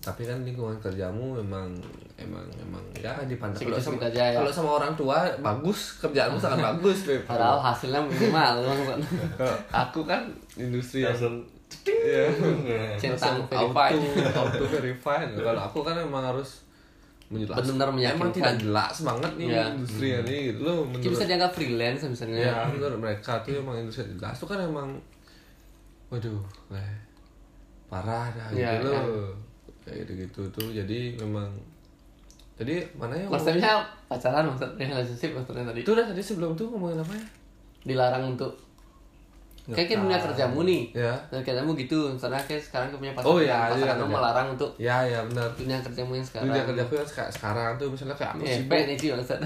[0.00, 1.76] tapi kan lingkungan kerjamu memang
[2.16, 4.36] emang emang ya dipandang kalau sama, aja ya.
[4.36, 7.24] kalau sama orang tua bagus kerjaanmu sangat bagus Beb.
[7.24, 8.64] padahal hasilnya minimal
[9.84, 10.24] aku kan
[10.56, 11.40] industri yang langsung
[11.86, 12.26] Iya.
[13.00, 13.94] Centang verified.
[13.94, 16.66] auto auto verified kalau aku kan emang harus
[17.30, 17.62] menjelaskan.
[17.62, 18.32] Benar-benar emang meyakinkan.
[18.34, 19.64] tidak jelas banget nih Ya.
[19.70, 20.36] industri ini.
[20.50, 22.38] Gitu loh menurut bisa dianggap freelance misalnya.
[22.42, 24.34] Ya menurut mereka tuh emang industri jelas.
[24.34, 24.88] Tuh kan emang
[26.08, 26.90] waduh leh,
[27.86, 28.46] parah dah.
[28.50, 28.90] Gitu Ya, loh.
[28.90, 29.06] ya.
[29.80, 31.48] kayak gitu gitu tuh jadi memang
[32.54, 35.80] jadi mana ya konsepnya pacaran maksudnya relationship maksudnya tadi.
[35.80, 37.24] Itu udah tadi sebelum tuh ngomongin apa ya?
[37.86, 38.52] Dilarang untuk
[39.72, 40.82] kayak kan dunia kerjamu nih.
[40.92, 41.14] Ya.
[41.26, 41.98] Dan kerjamu gitu.
[42.08, 44.14] Misalnya kayak sekarang kamu punya pasangan Oh, iya, pasangan iya, kamu kerja.
[44.14, 45.48] melarang untuk ya ya benar.
[45.54, 46.46] dunia kerjamu yang sekarang.
[46.46, 49.40] Dunia kerjaku yang seka- sekarang tuh misalnya kayak aku Eh, sibuk nih Ci, maksud.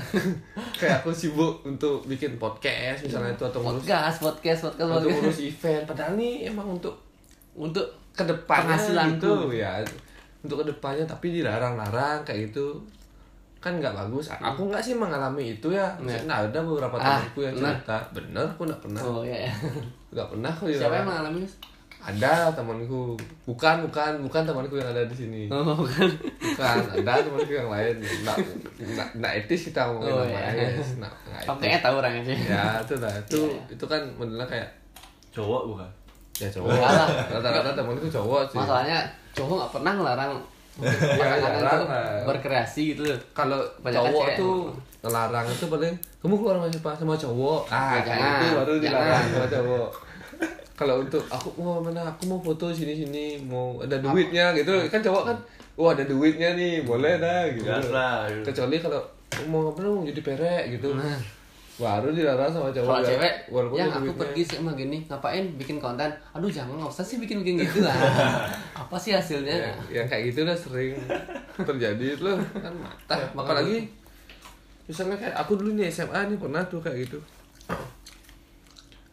[0.74, 5.14] kayak aku sibuk untuk bikin podcast misalnya itu atau ngurus podcast podcast podcast atau podcast.
[5.14, 5.82] ngurus event.
[5.84, 6.94] Padahal nih emang untuk
[7.52, 8.76] untuk ke depannya
[9.10, 9.82] gitu ya.
[10.40, 12.76] Untuk ke depannya tapi dilarang-larang kayak gitu
[13.64, 14.28] kan nggak bagus.
[14.28, 15.88] Aku nggak sih mengalami itu ya.
[15.96, 17.96] Maksudnya ada beberapa Ah, temanku yang cerita.
[18.12, 19.00] Bener aku nggak pernah.
[19.00, 19.52] Oh ya, ya.
[20.12, 21.40] nggak pernah aku siapa yang mengalami
[22.04, 23.16] ada temanku.
[23.48, 25.42] Bukan bukan bukan temanku yang ada di sini.
[25.48, 26.04] Oh bukan.
[26.36, 27.96] Bukan ada temanku yang lain.
[27.96, 28.36] Nggak
[28.76, 30.68] nggak nggak etis kita ngomongin Oh, namanya iya.
[30.76, 31.60] guys nggak nggak kamu etis.
[31.64, 33.12] kayaknya tahu orangnya sih ya itu lah.
[33.24, 34.68] Itu Iya, itu kan modelnya kayak
[35.32, 35.88] cowok bukan?
[36.36, 36.76] Ya cowok.
[37.32, 38.58] Rata-rata temanku cowok sih.
[38.60, 38.98] Masalahnya
[39.32, 40.32] cowok nggak pernah ngelarang
[40.74, 44.56] Ya, berkreasi gitu kalau cowok tuh
[45.06, 46.90] ngelarang itu paling kamu keluar sama siapa?
[46.98, 47.60] Sama cowok.
[47.70, 49.90] Ah Ya, jangan, itu baru dilarang sama cowok.
[50.74, 54.74] Kalau untuk aku mau mana aku mau foto sini sini mau ada duitnya gitu.
[54.90, 55.36] Kan cowok kan
[55.78, 57.70] wah ada duitnya nih boleh dah gitu.
[58.32, 58.42] Gitu.
[58.42, 58.98] kecuali kalau
[59.30, 60.90] "Aku mau apa mau jadi perek gitu
[61.74, 63.08] baru dilarang sama cowok kalau ya.
[63.10, 64.20] cewek walaupun yang aku duitnya.
[64.22, 67.96] pergi sama gini ngapain bikin konten aduh jangan nggak usah sih bikin bikin gitu lah
[68.86, 70.94] apa sih hasilnya yang, yang kayak gitu udah sering
[71.58, 73.34] terjadi itu loh kan mata Banget.
[73.34, 73.76] apalagi
[74.86, 77.18] misalnya kayak aku dulu nih SMA nih pernah tuh kayak gitu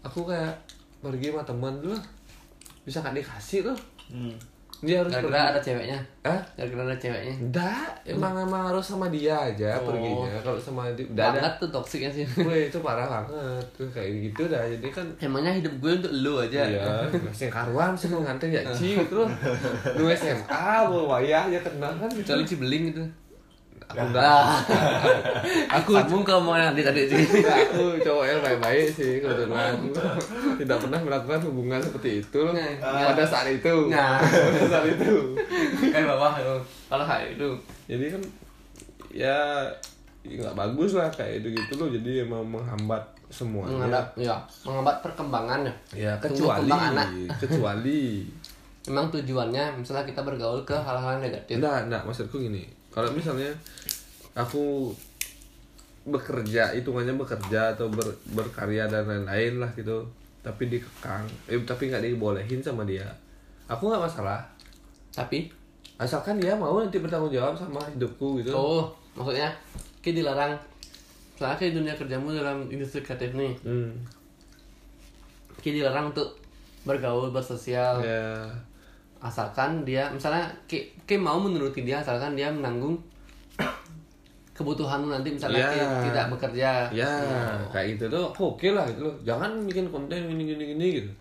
[0.01, 0.53] aku kayak
[1.01, 1.97] pergi sama teman dulu
[2.85, 3.79] bisa nggak dikasih loh
[4.11, 4.35] Hmm.
[4.81, 6.41] Dia harus gara-gara ada ceweknya Hah?
[6.53, 9.87] gara-gara ada ceweknya Enggak, emang emang harus sama dia aja Oh.
[9.87, 10.33] perginya.
[10.39, 11.33] Kalau sama dia udah ada.
[11.37, 13.61] banget tuh toksiknya sih Gue itu parah banget.
[13.71, 14.61] Tuh kayak gitu dah.
[14.63, 18.61] Jadi kan emangnya hidup gue untuk lu aja Iya, masih karuan sih mau nganter ya
[18.69, 19.21] Ci gitu.
[19.95, 20.49] Lu SMA,
[20.83, 22.25] mau wayah ya kenal kan gitu.
[22.25, 23.03] kecuali cibeling gitu
[23.91, 24.43] Aku enggak.
[25.83, 25.91] Aku
[26.23, 27.23] ke omongan nanti tadi sih
[27.67, 29.75] aku cowok yang baik-baik sih kebetulan.
[30.55, 32.53] Tidak pernah melakukan hubungan seperti itu loh.
[32.55, 33.75] Nah, Pada saat itu.
[33.91, 34.19] Nah.
[34.55, 35.13] Pada saat itu.
[35.91, 36.33] kayak bawah
[36.87, 37.49] kalau kayak itu
[37.87, 38.21] Jadi kan
[39.11, 39.67] ya
[40.21, 41.89] ya nggak bagus lah kayak itu gitu loh.
[41.91, 43.87] Jadi emang menghambat semuanya.
[43.87, 44.35] menghambat ya
[44.67, 45.59] menghambat perkembangan
[45.95, 47.07] ya kecuali anak.
[47.39, 48.27] kecuali
[48.91, 53.49] memang tujuannya misalnya kita bergaul ke hal-hal negatif enggak enggak maksudku gini kalau misalnya
[54.35, 54.91] aku
[56.01, 60.01] bekerja hitungannya bekerja atau ber- berkarya dan lain-lain lah gitu
[60.41, 63.05] tapi dikekang eh, tapi nggak dibolehin sama dia
[63.71, 64.43] aku nggak masalah.
[65.15, 65.47] Tapi?
[65.95, 68.51] Asalkan dia mau nanti bertanggung jawab sama hidupku gitu.
[68.51, 69.47] Oh maksudnya
[70.03, 70.51] kita dilarang.
[71.39, 73.55] Soalnya kayak dunia kerjamu dalam industri kreatif nih.
[73.63, 73.95] Hmm.
[75.61, 76.41] kita dilarang untuk
[76.89, 78.01] bergaul bersosial.
[78.01, 78.49] Ya
[79.21, 82.97] asalkan dia misalnya Ki, Ki mau menuruti dia asalkan dia menanggung
[84.51, 85.69] kebutuhanmu nanti misalnya Ya.
[85.71, 86.69] Ki tidak bekerja.
[86.91, 87.11] Ya
[87.71, 89.15] kayak gitu tuh oke lah gitu loh.
[89.23, 91.11] Jangan bikin konten gini gini gini gitu.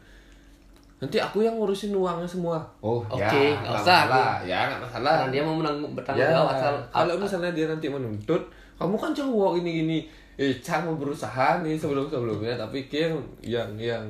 [1.00, 2.60] Nanti aku yang ngurusin uangnya semua.
[2.84, 4.00] Oh Oke, ya nggak nggak usah.
[4.04, 4.32] masalah.
[4.44, 5.12] ya nggak masalah.
[5.24, 6.32] Karena dia mau menanggung bertanggung ya.
[6.36, 8.42] jawab asal kalau misalnya dia nanti menuntut
[8.76, 9.98] kamu kan cowok gini gini.
[10.36, 14.04] Eh Cang mau berusaha nih sebelum sebelumnya tapi Ki yang yang yang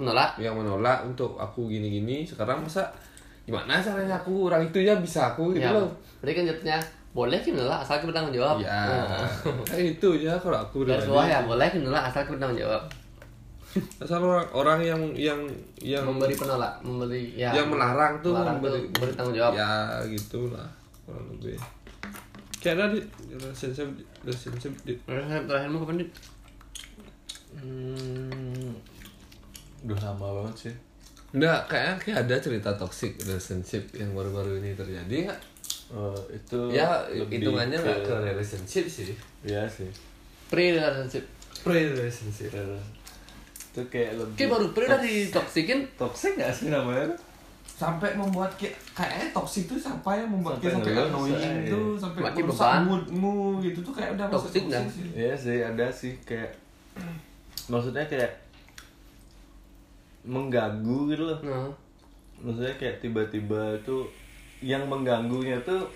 [0.00, 0.36] menolak.
[0.40, 2.24] yang menolak untuk aku gini gini.
[2.24, 2.88] Sekarang masa
[3.42, 4.46] gimana caranya aku?
[4.46, 5.74] Orang itu ya bisa aku gitu ya.
[5.74, 5.90] loh.
[6.20, 6.78] Berarti kan jatuhnya
[7.12, 8.56] boleh kita menolak asal kita bertanggung jawab.
[8.58, 8.72] Ya
[9.04, 9.28] Nah.
[9.64, 11.04] kayak itu ya kalau aku pribadi.
[11.04, 12.82] bawah ya boleh kita menolak asal kita bertanggung jawab.
[13.98, 15.40] Asal orang orang yang yang
[15.76, 17.52] yang memberi penolak memberi ya.
[17.52, 19.52] Yang melarang tuh melarang tuh memberi memberi tanggung jawab.
[19.52, 19.70] Ya
[20.06, 20.68] gitulah
[21.02, 21.56] kurang lebih.
[22.58, 23.88] Kayak di relationship
[24.22, 26.08] relationship di Terakhir- terakhirmu kapan nih
[27.52, 28.72] Hmm,
[29.84, 30.74] udah lama banget sih
[31.32, 35.40] Enggak, kayaknya kayak ada cerita toxic relationship yang baru-baru ini terjadi nggak?
[35.90, 39.12] Eh, itu Ya, hitungannya nggak ke relationship sih.
[39.42, 39.88] Iya sih
[40.46, 41.24] pre relationship
[41.62, 42.50] Pre-relationship.
[42.52, 47.08] itu kayak lebih Kayak baru pre udah ditoksikin toxic gak sih namanya
[47.64, 51.86] Sampai membuat kayak kayaknya toxic itu siapa yang membuat Sampai kayak sampai annoying saya, tuh,
[51.88, 51.98] iya.
[51.98, 52.82] sampai Makin merusak beban.
[52.84, 54.82] moodmu gitu tuh kayak udah masuk Toxic dah.
[54.84, 55.04] sih.
[55.14, 56.50] Iya sih ada sih kayak
[57.64, 58.30] maksudnya kayak
[60.22, 61.68] mengganggu gitu loh Nah,
[62.42, 64.06] maksudnya kayak tiba-tiba tuh
[64.62, 65.86] yang mengganggunya tuh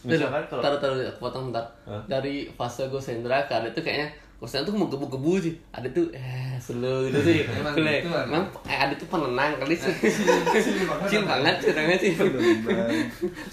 [0.00, 1.64] misalkan kalau taruh taruh aku potong bentar.
[1.84, 2.00] Hah?
[2.08, 4.08] Dari fase gue sendra ke ada tuh kayaknya
[4.40, 5.52] gue tuh mau gebu-gebu sih.
[5.68, 7.44] Ada tuh eh slow gitu sih.
[7.60, 8.24] Emang gitu kan?
[8.24, 9.92] Emang eh, ada tuh penenang kali sih.
[9.92, 11.04] Kecil banget.
[11.04, 12.12] Kecil banget ceritanya sih.
[12.16, 12.28] Tuh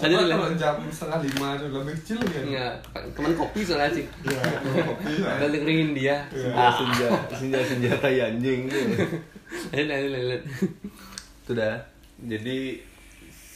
[0.00, 2.44] kalau jam setengah lima tuh lebih kecil kan?
[2.48, 2.72] Enggak,
[3.12, 4.06] teman kopi soalnya sih.
[4.24, 4.40] Iya,
[4.88, 5.36] kopi lah.
[5.36, 6.16] Udah dengerin dia.
[6.32, 8.64] senja senja senja senjata anjing
[9.48, 10.42] Lanjut, lanjut, lanjut.
[11.38, 11.76] itu dah.
[12.20, 12.58] Jadi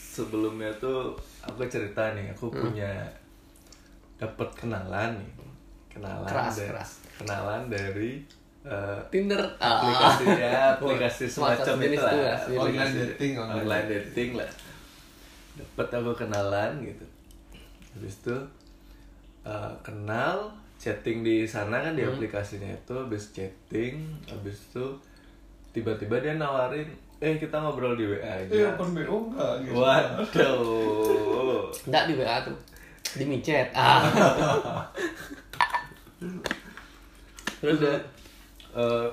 [0.08, 2.88] sebelumnya tuh aku cerita nih aku punya
[4.16, 5.30] dapat kenalan nih.
[5.88, 6.90] Kenalan Keras, dari, keras.
[7.14, 8.12] kenalan dari
[8.62, 9.42] eh, Tinder.
[9.58, 10.36] aplikasi Ah.
[10.38, 14.30] ya aplikasi Semacam itu lah ya, Online Aplikasi dating, online online dating.
[14.38, 14.50] lah.
[15.52, 17.04] Dapat aku kenalan gitu.
[17.92, 18.36] Habis itu
[19.44, 20.48] eh, kenal
[20.80, 24.86] chatting di sana kan di aplikasinya itu habis chatting habis itu
[25.72, 29.72] tiba-tiba dia nawarin eh kita ngobrol di WA aja Eh, open BO enggak gitu?
[29.74, 32.56] waduh Enggak di WA tuh.
[33.12, 33.68] Di micet.
[33.78, 34.02] Ah.
[37.58, 37.98] Terus udah
[38.72, 39.08] Eh,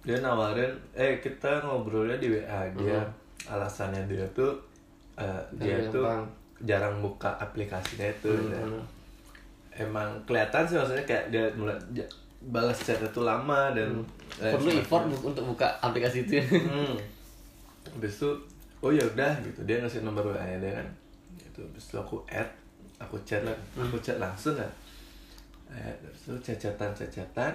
[0.00, 3.04] dia nawarin eh kita ngobrolnya di WA dia
[3.44, 4.56] alasannya dia tuh
[5.14, 5.92] eh, dia Gampang.
[5.92, 6.04] tuh
[6.64, 8.80] jarang buka aplikasinya itu dan
[9.74, 11.76] emang kelihatan sih maksudnya kayak dia mulai
[12.50, 14.00] balas chat itu lama dan
[14.40, 16.40] eh, perlu effort bu- untuk buka aplikasi itu.
[16.40, 16.96] hmm.
[17.84, 18.30] habis itu
[18.84, 19.60] oh ya udah gitu.
[19.64, 20.88] Dia ngasih nomor WA nya dia kan.
[21.40, 21.60] Gitu.
[21.64, 22.48] Habis itu aku add
[23.00, 23.56] aku chat lah.
[23.80, 24.70] Aku chat langsung kan.
[25.72, 27.52] Eh, terus itu cacatan cacatan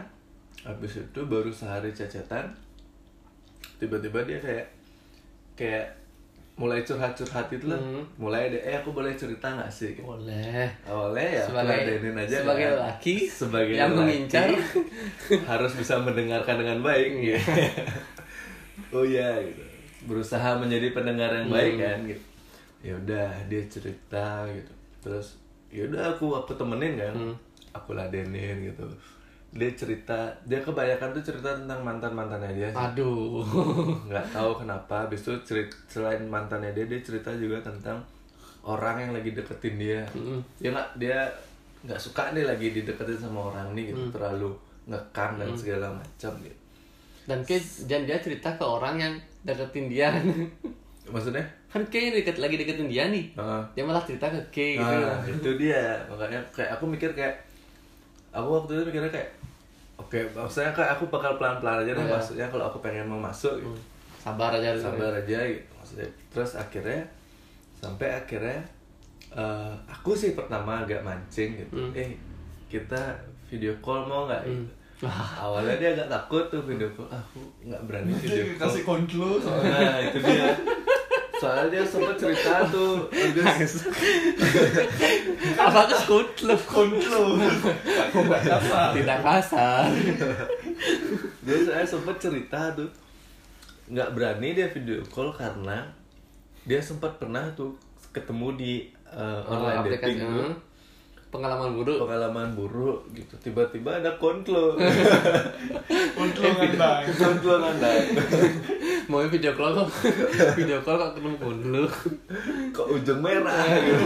[0.67, 2.51] habis itu baru sehari cacatan
[3.79, 4.67] tiba-tiba dia kayak
[5.55, 5.87] kayak
[6.59, 8.03] mulai curhat-curhat itu lah Hmm.
[8.15, 9.95] mulai deh eh aku boleh cerita nggak sih.
[9.97, 10.67] Boleh.
[10.83, 12.77] awalnya ya aku Sebagai- aja sebagai kan.
[12.83, 14.47] laki sebagai yang laki, mengincar.
[15.51, 17.39] harus bisa mendengarkan dengan baik gitu.
[18.91, 19.63] oh ya gitu
[20.01, 21.81] berusaha menjadi pendengar yang baik Hmm.
[21.81, 22.23] kan gitu
[22.81, 25.39] ya udah dia cerita gitu terus
[25.69, 27.35] ya udah aku aku temenin kan Hmm.
[27.71, 28.83] aku ladenin gitu
[29.49, 33.41] dia cerita dia kebanyakan tuh cerita tentang mantan mantannya dia sih Aduh.
[34.07, 37.97] nggak tahu kenapa habis itu cerit selain mantannya dia dia cerita juga tentang
[38.61, 40.37] orang yang lagi deketin dia Mm-mm.
[40.57, 41.17] dia nggak dia
[41.81, 44.51] nggak suka nih lagi dideketin sama orang ini gitu terlalu
[44.85, 46.57] ngekang dan segala macam gitu
[47.25, 50.09] Dan kayak dan dia cerita ke orang yang deketin dia.
[51.13, 53.33] maksudnya kan kayak deket lagi deketin dia nih.
[53.33, 53.61] Heeh.
[53.73, 54.85] Dia malah cerita ke Kay gitu.
[54.85, 57.33] nah itu dia makanya kayak aku mikir kayak
[58.29, 59.29] aku waktu itu mikirnya kayak
[59.99, 62.13] oke maksudnya kayak aku bakal pelan pelan aja deh Iya.
[62.13, 63.75] maksudnya kalau aku pengen mau masuk gitu.
[64.17, 67.03] Sabar aja sabar aja gitu maksudnya terus akhirnya
[67.73, 68.59] sampai akhirnya
[69.31, 71.91] eh, aku sih pertama agak mancing gitu Hmm.
[71.93, 72.15] eh
[72.67, 72.99] kita
[73.45, 74.51] video call mau nggak Hmm.
[74.57, 74.73] gitu.
[75.39, 79.29] awalnya dia agak takut tuh video call Ah, aku nggak berani video call kasih kontlu
[79.37, 79.71] soalnya.
[79.71, 80.47] nah itu dia
[81.39, 83.73] soalnya dia sempat cerita tuh Agus
[85.55, 85.99] Apa tuh
[88.27, 88.81] nggak apa.
[88.99, 89.87] Tidak kasar.
[91.47, 92.91] dia saya sempat cerita tuh
[93.89, 95.89] nggak berani dia video call karena
[96.67, 97.73] dia sempat pernah tuh
[98.13, 98.73] ketemu di
[99.09, 100.68] eh, online dating tuh hmm.
[101.29, 101.97] Pengalaman buruk.
[102.01, 104.73] pengalaman buruk gitu tiba-tiba ada kontlo
[106.17, 107.05] Kontlu ngandang.
[107.05, 108.05] kontlo ngandang
[109.09, 109.89] Mau video call kok.
[110.61, 111.85] Video call kok ketemu lu.
[112.69, 114.05] kok ujung merah gitu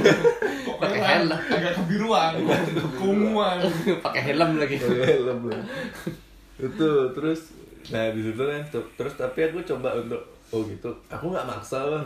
[0.64, 1.28] Kok Pakai helm.
[1.36, 2.32] Agak kebiruan.
[2.96, 3.60] Kumuan.
[4.00, 4.80] Pakai helm lagi.
[4.80, 5.60] Helm lu.
[6.64, 7.52] itu terus
[7.92, 10.22] nah di situ kan terus tapi aku coba untuk
[10.56, 12.00] oh gitu aku nggak maksa lah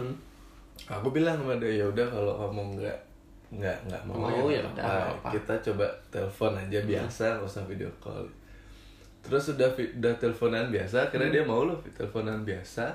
[0.89, 2.97] aku bilang sama dia ya udah kalau kamu nggak
[3.47, 5.29] nggak nggak mau, Mau, ya nggak udah, nggak apa-apa.
[5.31, 8.27] kita coba telepon aja biasa nggak usah video call.
[9.23, 12.91] Terus udah vi- udah teleponan biasa akhirnya dia mau loh teleponan biasa.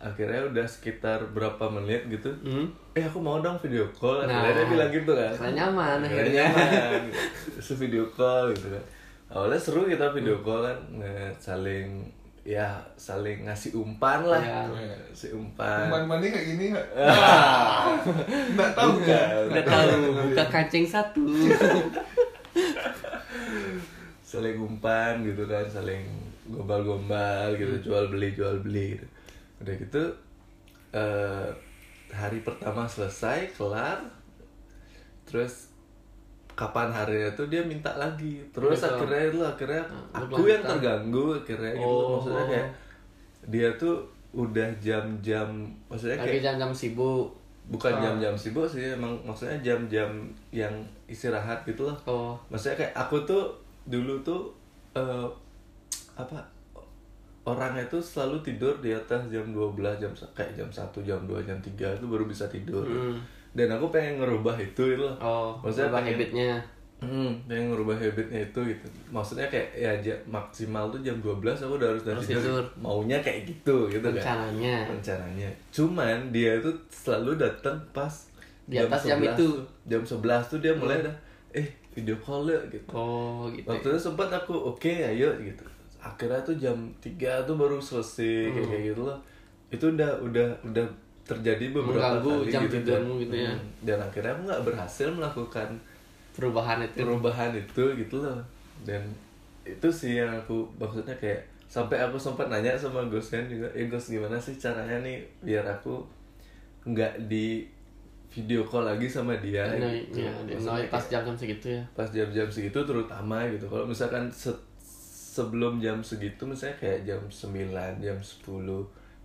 [0.00, 2.32] Akhirnya udah sekitar berapa menit gitu.
[2.40, 2.66] Hmm.
[2.90, 4.24] eh aku mau dong video call.
[4.24, 5.32] Nah, akhirnya dia bilang gitu kan.
[5.36, 7.02] karena nyaman akhirnya nyaman.
[7.54, 8.84] terus video call gitu kan.
[9.30, 10.78] Awalnya seru kita video call kan
[11.38, 12.02] saling
[12.40, 14.64] ya saling ngasih umpan lah Ya.
[14.64, 16.88] ngasih umpan Kuman mandi kayak gini nggak?
[16.96, 18.00] Ah,
[18.50, 19.28] Nggak tahu kan?
[19.46, 19.86] Udah tahu
[20.32, 21.24] buka kancing satu.
[24.22, 26.06] saling umpan gitu kan saling
[26.46, 29.06] gombal-gombal gitu jual beli jual beli gitu.
[29.60, 30.04] udah gitu
[30.92, 31.48] eh,
[32.10, 33.98] hari pertama selesai kelar
[35.22, 35.69] terus
[36.60, 38.84] kapan harinya tuh dia minta lagi terus Gitu.
[38.86, 39.80] akhirnya itu akhirnya
[40.12, 42.20] Nah, aku yang terganggu akhirnya gitu Oh.
[42.20, 42.68] maksudnya kayak
[43.48, 43.96] dia tuh
[44.30, 45.48] udah jam-jam
[45.88, 47.32] maksudnya Lagi kayak jam-jam sibuk.
[47.66, 48.02] bukan Ah.
[48.02, 50.10] jam-jam sibuk sih emang maksudnya jam-jam
[50.50, 50.74] yang
[51.06, 52.36] istirahat gitu lah Oh.
[52.46, 53.48] maksudnya kayak aku tuh
[53.84, 54.52] dulu tuh
[54.92, 55.26] eh,
[56.14, 56.36] apa
[57.42, 61.56] orangnya tuh selalu tidur di atas jam 12 jam kayak jam 1 jam 2 jam
[61.56, 62.84] 3 itu baru bisa tidur
[63.52, 66.50] dan aku pengen ngerubah itu gitu loh oh Maksudnya pengen- habitnya
[67.00, 68.84] Hmm, pengen ngerubah habitnya itu gitu.
[69.08, 72.60] Maksudnya kayak ya maksimal tuh jam 12 aku udah harus Harus tidur.
[72.60, 72.64] tidur.
[72.76, 74.12] Maunya kayak gitu gitu kan.
[74.12, 75.48] rencananya Rencananya.
[75.72, 78.12] Cuman dia tuh selalu datang pas
[78.68, 79.48] Di atas jam itu.
[79.82, 81.16] Jam 11 tuh dia mulai dah
[81.50, 82.84] eh video call ya gitu.
[82.90, 85.64] oh gitu Waktu itu sempat aku oke ayo gitu.
[85.98, 88.68] Akhirnya tuh jam 3 tuh baru selesai Hmm.
[88.68, 89.16] kayak gitu loh.
[89.68, 90.84] Itu udah udah udah
[91.30, 93.22] terjadi beberapa Mengganggu kali jam gitu tidurmu kan.
[93.22, 93.52] gitu ya.
[93.52, 93.68] Hmm.
[93.80, 95.68] Dan akhirnya aku nggak berhasil melakukan
[96.30, 98.38] perubahan itu perubahan itu gitu loh
[98.82, 99.02] dan
[99.62, 103.86] itu sih yang aku maksudnya kayak sampai aku sempat nanya sama Gus kan juga eh
[103.86, 106.00] Gus gimana sih caranya nih biar aku
[106.82, 107.66] nggak di
[108.28, 110.22] video call lagi sama dia Nah, gitu.
[110.22, 114.64] ya, Maksudnya pas jam-jam segitu ya pas jam-jam segitu terutama gitu kalau misalkan se-
[115.30, 117.68] sebelum jam segitu misalnya kayak jam 9
[118.00, 118.46] jam 10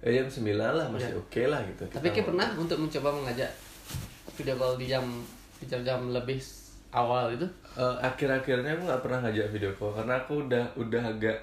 [0.05, 1.17] eh jam 9 lah masih Ya.
[1.17, 3.49] oke lah gitu tapi kayak pernah untuk mencoba mengajak
[4.31, 5.01] video call di jam
[5.55, 6.37] di jam-jam lebih
[6.91, 11.37] awal itu Eh, akhir-akhirnya aku nggak pernah ngajak video call karena aku udah udah agak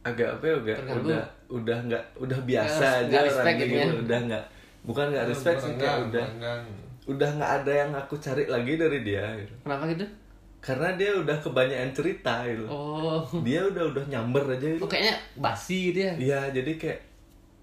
[0.00, 1.06] agak apa ya agak Terganggu.
[1.06, 4.02] udah udah nggak udah biasa Nggak- aja respect orangnya gitu ya.
[4.02, 4.44] udah nggak
[4.82, 6.62] bukan nggak respect sih kayak udah berenggang.
[7.06, 9.54] udah nggak ada yang aku cari lagi dari dia gitu.
[9.62, 10.06] kenapa gitu
[10.60, 14.80] karena dia udah kebanyakan cerita gitu oh dia udah udah nyamber aja gitu.
[14.80, 16.98] oh kayaknya basi gitu ya Iya jadi kayak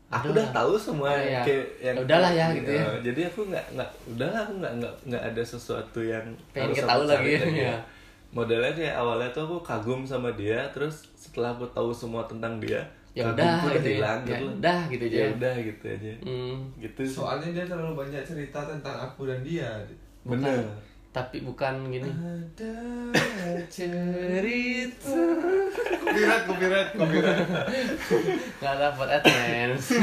[0.07, 0.39] aku Udah.
[0.39, 1.41] udah tahu semua Oh, iya.
[1.43, 2.83] kayak yang Ya udahlah ya, gitu ya.
[2.87, 6.77] Eh, jadi aku nggak nggak udahlah aku nggak nggak nggak ada sesuatu yang Pengen harus
[6.79, 7.75] ketahu aku lagi cari ya.
[8.35, 12.83] modelnya kayak awalnya tuh aku kagum sama dia terus setelah aku tahu semua tentang dia
[13.11, 14.53] ya kagum udah gitu ya hilang ya gitu loh.
[14.59, 18.95] udah gitu aja ya udah gitu aja hmm, gitu soalnya dia terlalu banyak cerita tentang
[19.01, 19.69] aku dan dia
[20.21, 20.59] bener
[21.17, 22.05] tapi bukan gini.
[22.05, 22.77] Ada
[23.73, 25.17] cerita.
[25.97, 27.37] Kopirat kopirat kopirat
[28.57, 29.87] nggak dapat advance.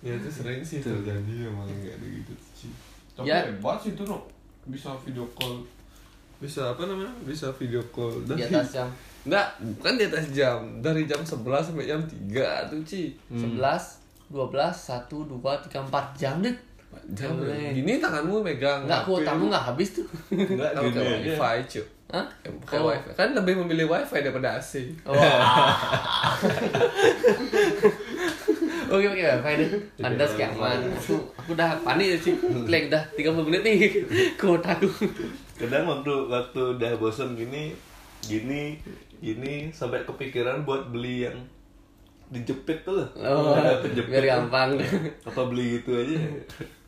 [0.00, 2.72] Ya itu sering sih terjadi emang kayak gitu sih.
[3.12, 3.44] Tapi Ya.
[3.44, 4.24] hebat sih itu no
[4.64, 5.60] bisa video call.
[6.40, 7.12] Bisa apa namanya?
[7.20, 8.88] Bisa video call di dari atas jam.
[9.28, 10.58] Enggak bukan di atas jam.
[10.80, 13.12] Dari jam 11 sampai jam 3 tuh Ci.
[13.28, 14.00] Sebelas
[14.32, 16.54] dua belas satu dua tiga empat jam deh
[17.10, 17.70] jam Boleh.
[17.72, 19.06] gini tanganmu megang nggak HP.
[19.06, 22.26] kuotamu nggak habis tuh nggak Kamu gini kayak aja wifi cuy Hah?
[22.64, 22.88] Kayak Oh.
[22.88, 24.72] wifi kan lebih memilih wifi daripada AC
[25.04, 25.14] Wah.
[28.90, 29.70] Oke oke wifi deh.
[30.00, 30.82] Anda sekian aman.
[30.92, 32.34] Aku aku udah panik sih.
[32.66, 33.78] Klik udah 30 menit nih
[34.40, 34.90] kuotaku.
[35.54, 37.70] kadang waktu waktu udah bosan gini
[38.20, 38.80] gini
[39.18, 41.36] gini sampai kepikiran buat beli yang
[42.26, 44.80] dijepit tuh lah Oh, Ada penjepit biar gampang.
[45.20, 46.16] apa beli gitu aja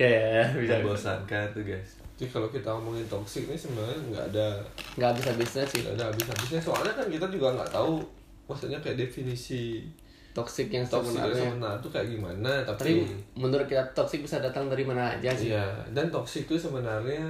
[0.00, 0.74] ya ya, ya, bisa.
[0.78, 4.48] membosankan tuh guys jadi kalau kita ngomongin toxic ini sebenarnya nggak ada
[4.94, 5.80] Nggak habis habisnya sih.
[5.80, 7.96] nggak ada habis-habisnya soalnya kan kita juga nggak tahu
[8.44, 9.86] maksudnya kayak definisi
[10.30, 11.42] Toxic yang toxic yang sebenarnya.
[11.50, 12.92] sebenarnya tuh kayak gimana Tapi tapi
[13.34, 15.50] menurut kita toxic bisa datang dari mana aja sih.
[15.50, 17.24] iya dan toxic itu sebenarnya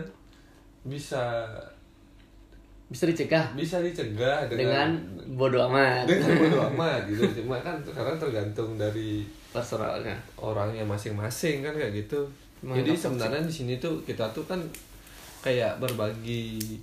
[0.83, 1.49] bisa
[2.91, 4.89] Bisa dicegah bisa dicegah dengan dengan
[5.39, 6.11] bodoh amat.
[6.11, 9.23] dengan bodo amat gitu cuma kan sekarang tergantung dari
[9.55, 10.15] Personalnya.
[10.35, 12.27] orangnya masing-masing kan kayak gitu
[12.61, 14.59] Emang jadi sebenarnya di sini tuh kita tuh kan
[15.41, 16.77] kayak berbagi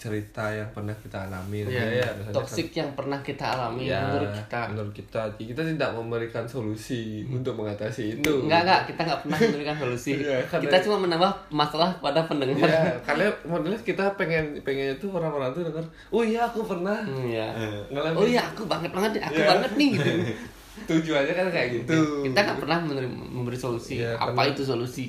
[0.00, 4.32] cerita yang pernah kita alami Iya, ya, misalnya toxic yang pernah kita alami Ya, menurut
[4.32, 4.60] kita.
[4.66, 9.76] menurut kita kita tidak memberikan solusi untuk mengatasi itu Enggak, enggak, kita enggak pernah memberikan
[9.76, 10.12] solusi.
[10.18, 12.64] Iya, karena- kita cuma menambah masalah pada pendengar.
[12.64, 17.28] ya karena modelnya kita pengen pengen itu orang-orang tuh dengar oh iya aku pernah Hmm,
[17.28, 17.52] ya.
[17.86, 19.46] ngalamin Oh iya, aku banget banget aku Iya.
[19.46, 20.10] banget nih gitu.
[20.80, 23.98] tujuannya kan kayak gitu Kita nggak pernah memberi, memberi solusi.
[23.98, 25.04] Iya, Apa karena- itu solusi?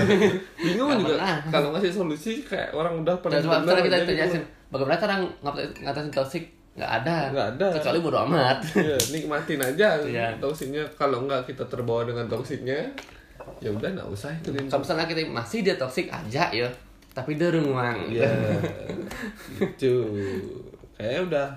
[0.58, 1.36] bingung Nggak juga pernah.
[1.48, 6.10] kalau ngasih solusi kayak orang udah pernah bener sekarang kita jelasin bagaimana cara ngat- ngatasin
[6.10, 6.44] toxic
[6.74, 7.16] nggak ada.
[7.30, 7.66] Nggak ada.
[7.72, 8.58] Kecuali bodo amat.
[8.74, 10.36] Iya, nikmatin aja Iya.
[10.36, 10.84] toksiknya.
[10.92, 12.84] Kalau enggak kita terbawa dengan toksiknya,
[13.58, 14.68] ya udah nggak usah ikutin.
[14.68, 16.68] Kalau misalnya kita masih dia toxic aja ya,
[17.10, 17.96] tapi dia ruang.
[18.06, 18.28] Iya,
[19.56, 20.04] gitu.
[20.92, 21.48] Kayaknya udah.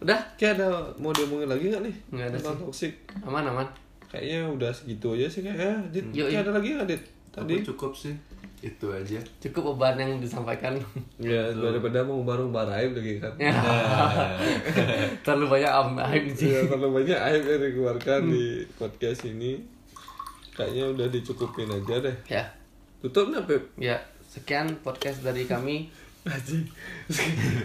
[0.00, 2.62] Udah, Kayak ada mau diomongin lagi nggak nih Nggak ada tentang sih.
[2.64, 2.92] toksik?
[3.22, 3.66] aman aman.
[4.10, 5.76] Kayaknya udah segitu aja sih kayaknya.
[5.92, 6.32] Dit, Yoi.
[6.32, 7.02] kayak ada lagi nggak Dit?
[7.30, 7.54] Tadi?
[7.60, 8.14] Aku cukup sih
[8.60, 10.76] itu aja Cukup beban yang disampaikan.
[11.16, 13.32] Ya daripada mau baru aib lagi kan.
[13.40, 13.52] Ya.
[15.24, 16.52] Terlalu banyak am aib sih.
[16.52, 19.64] Ya, kalau banyak aib yang dikeluarkan di podcast ini,
[20.52, 22.16] kayaknya udah dicukupin aja deh.
[22.28, 22.44] Ya,
[23.00, 23.40] Tutup nih,
[23.80, 23.96] ya.
[24.28, 25.88] Sekian podcast dari kami.
[26.30, 26.58] Aji.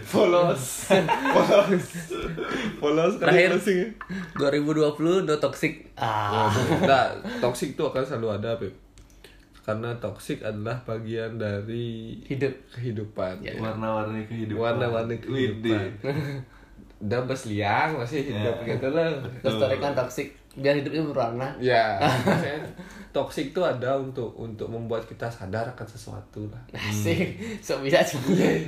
[0.04, 0.90] Polos.
[1.28, 1.86] Polos.
[2.76, 3.48] Polos Terakhir.
[3.52, 3.88] closing ya.
[4.36, 5.86] 2020 no toxic.
[5.94, 6.50] Ah.
[6.82, 8.74] Nah, toxic itu akan selalu ada, Pep.
[9.62, 12.54] Karena toxic adalah bagian dari Hidup.
[12.70, 13.38] kehidupan.
[13.40, 13.54] Ya.
[13.56, 15.90] warna-warni kehidupan Warna-warni kehidupan.
[16.96, 18.72] udah besliang masih hidup Ya.
[18.72, 19.10] gitu loh
[19.42, 21.48] Lestarikan toksik biar hidupnya berwarna.
[21.60, 22.64] ya maksudnya
[23.12, 26.60] toxic tuh ada untuk untuk membuat kita sadar akan sesuatu lah.
[26.76, 28.20] Asik, sok bisa sih.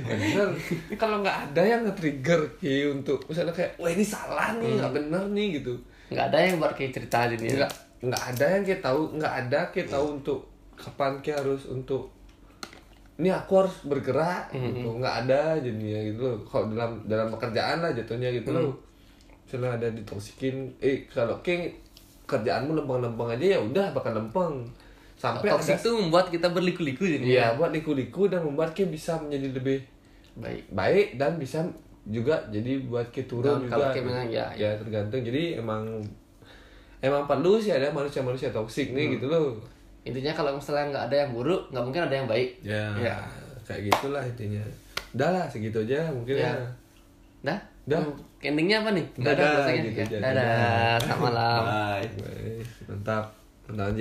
[0.05, 0.49] bener.
[0.97, 5.23] Kalau nggak ada yang nge-trigger Ki untuk misalnya kayak wah ini salah nih nggak bener
[5.33, 5.73] nih gitu.
[6.09, 9.59] Nggak ada yang buat kayak cerita jadi nggak nggak ada yang kita tahu nggak ada
[9.69, 10.39] kita tahu untuk
[10.73, 12.09] kapan kita harus untuk
[13.21, 14.89] ini aku harus bergerak gitu.
[14.97, 16.37] Nggak ada jadinya gitu loh.
[16.45, 18.88] Kalau dalam dalam pekerjaan lah jatuhnya gitu loh
[19.49, 21.73] misalnya ada ditoksikin eh kalau kayak
[22.23, 24.61] kerjaanmu lempeng-lempeng aja ya udah bakal lempeng
[25.17, 27.25] sampai toksik itu membuat kita berliku-liku jadi.
[27.25, 29.79] iya buat liku-liku dan membuat kita bisa menjadi lebih
[30.37, 30.61] Baik.
[30.69, 31.65] baik dan bisa
[32.05, 35.97] juga jadi buat kita turun Dan juga kalau kita memang ya, ya tergantung jadi emang
[36.99, 39.57] emang perlu sih ada manusia-manusia toksik nih gitu loh
[39.99, 42.49] Intinya kalau misalnya nggak ada yang buruk, nggak mungkin ada yang baik.
[42.63, 43.17] ya, Ya.
[43.67, 44.63] kayak gitulah intinya
[45.11, 46.49] udah lah segitu aja mungkin Ya.
[46.49, 46.65] ya,
[47.43, 47.59] Dah?
[47.83, 47.99] Dah.
[47.99, 49.05] Hmm, Endingnya apa nih?
[49.19, 49.83] Dadah, closingnya?
[49.83, 50.17] gitu Ya, aja.
[50.23, 50.95] Dadah.
[51.03, 51.61] Selamat malam.
[51.67, 52.07] Bye.
[52.23, 53.23] Wes, mantap
[53.67, 53.91] mantap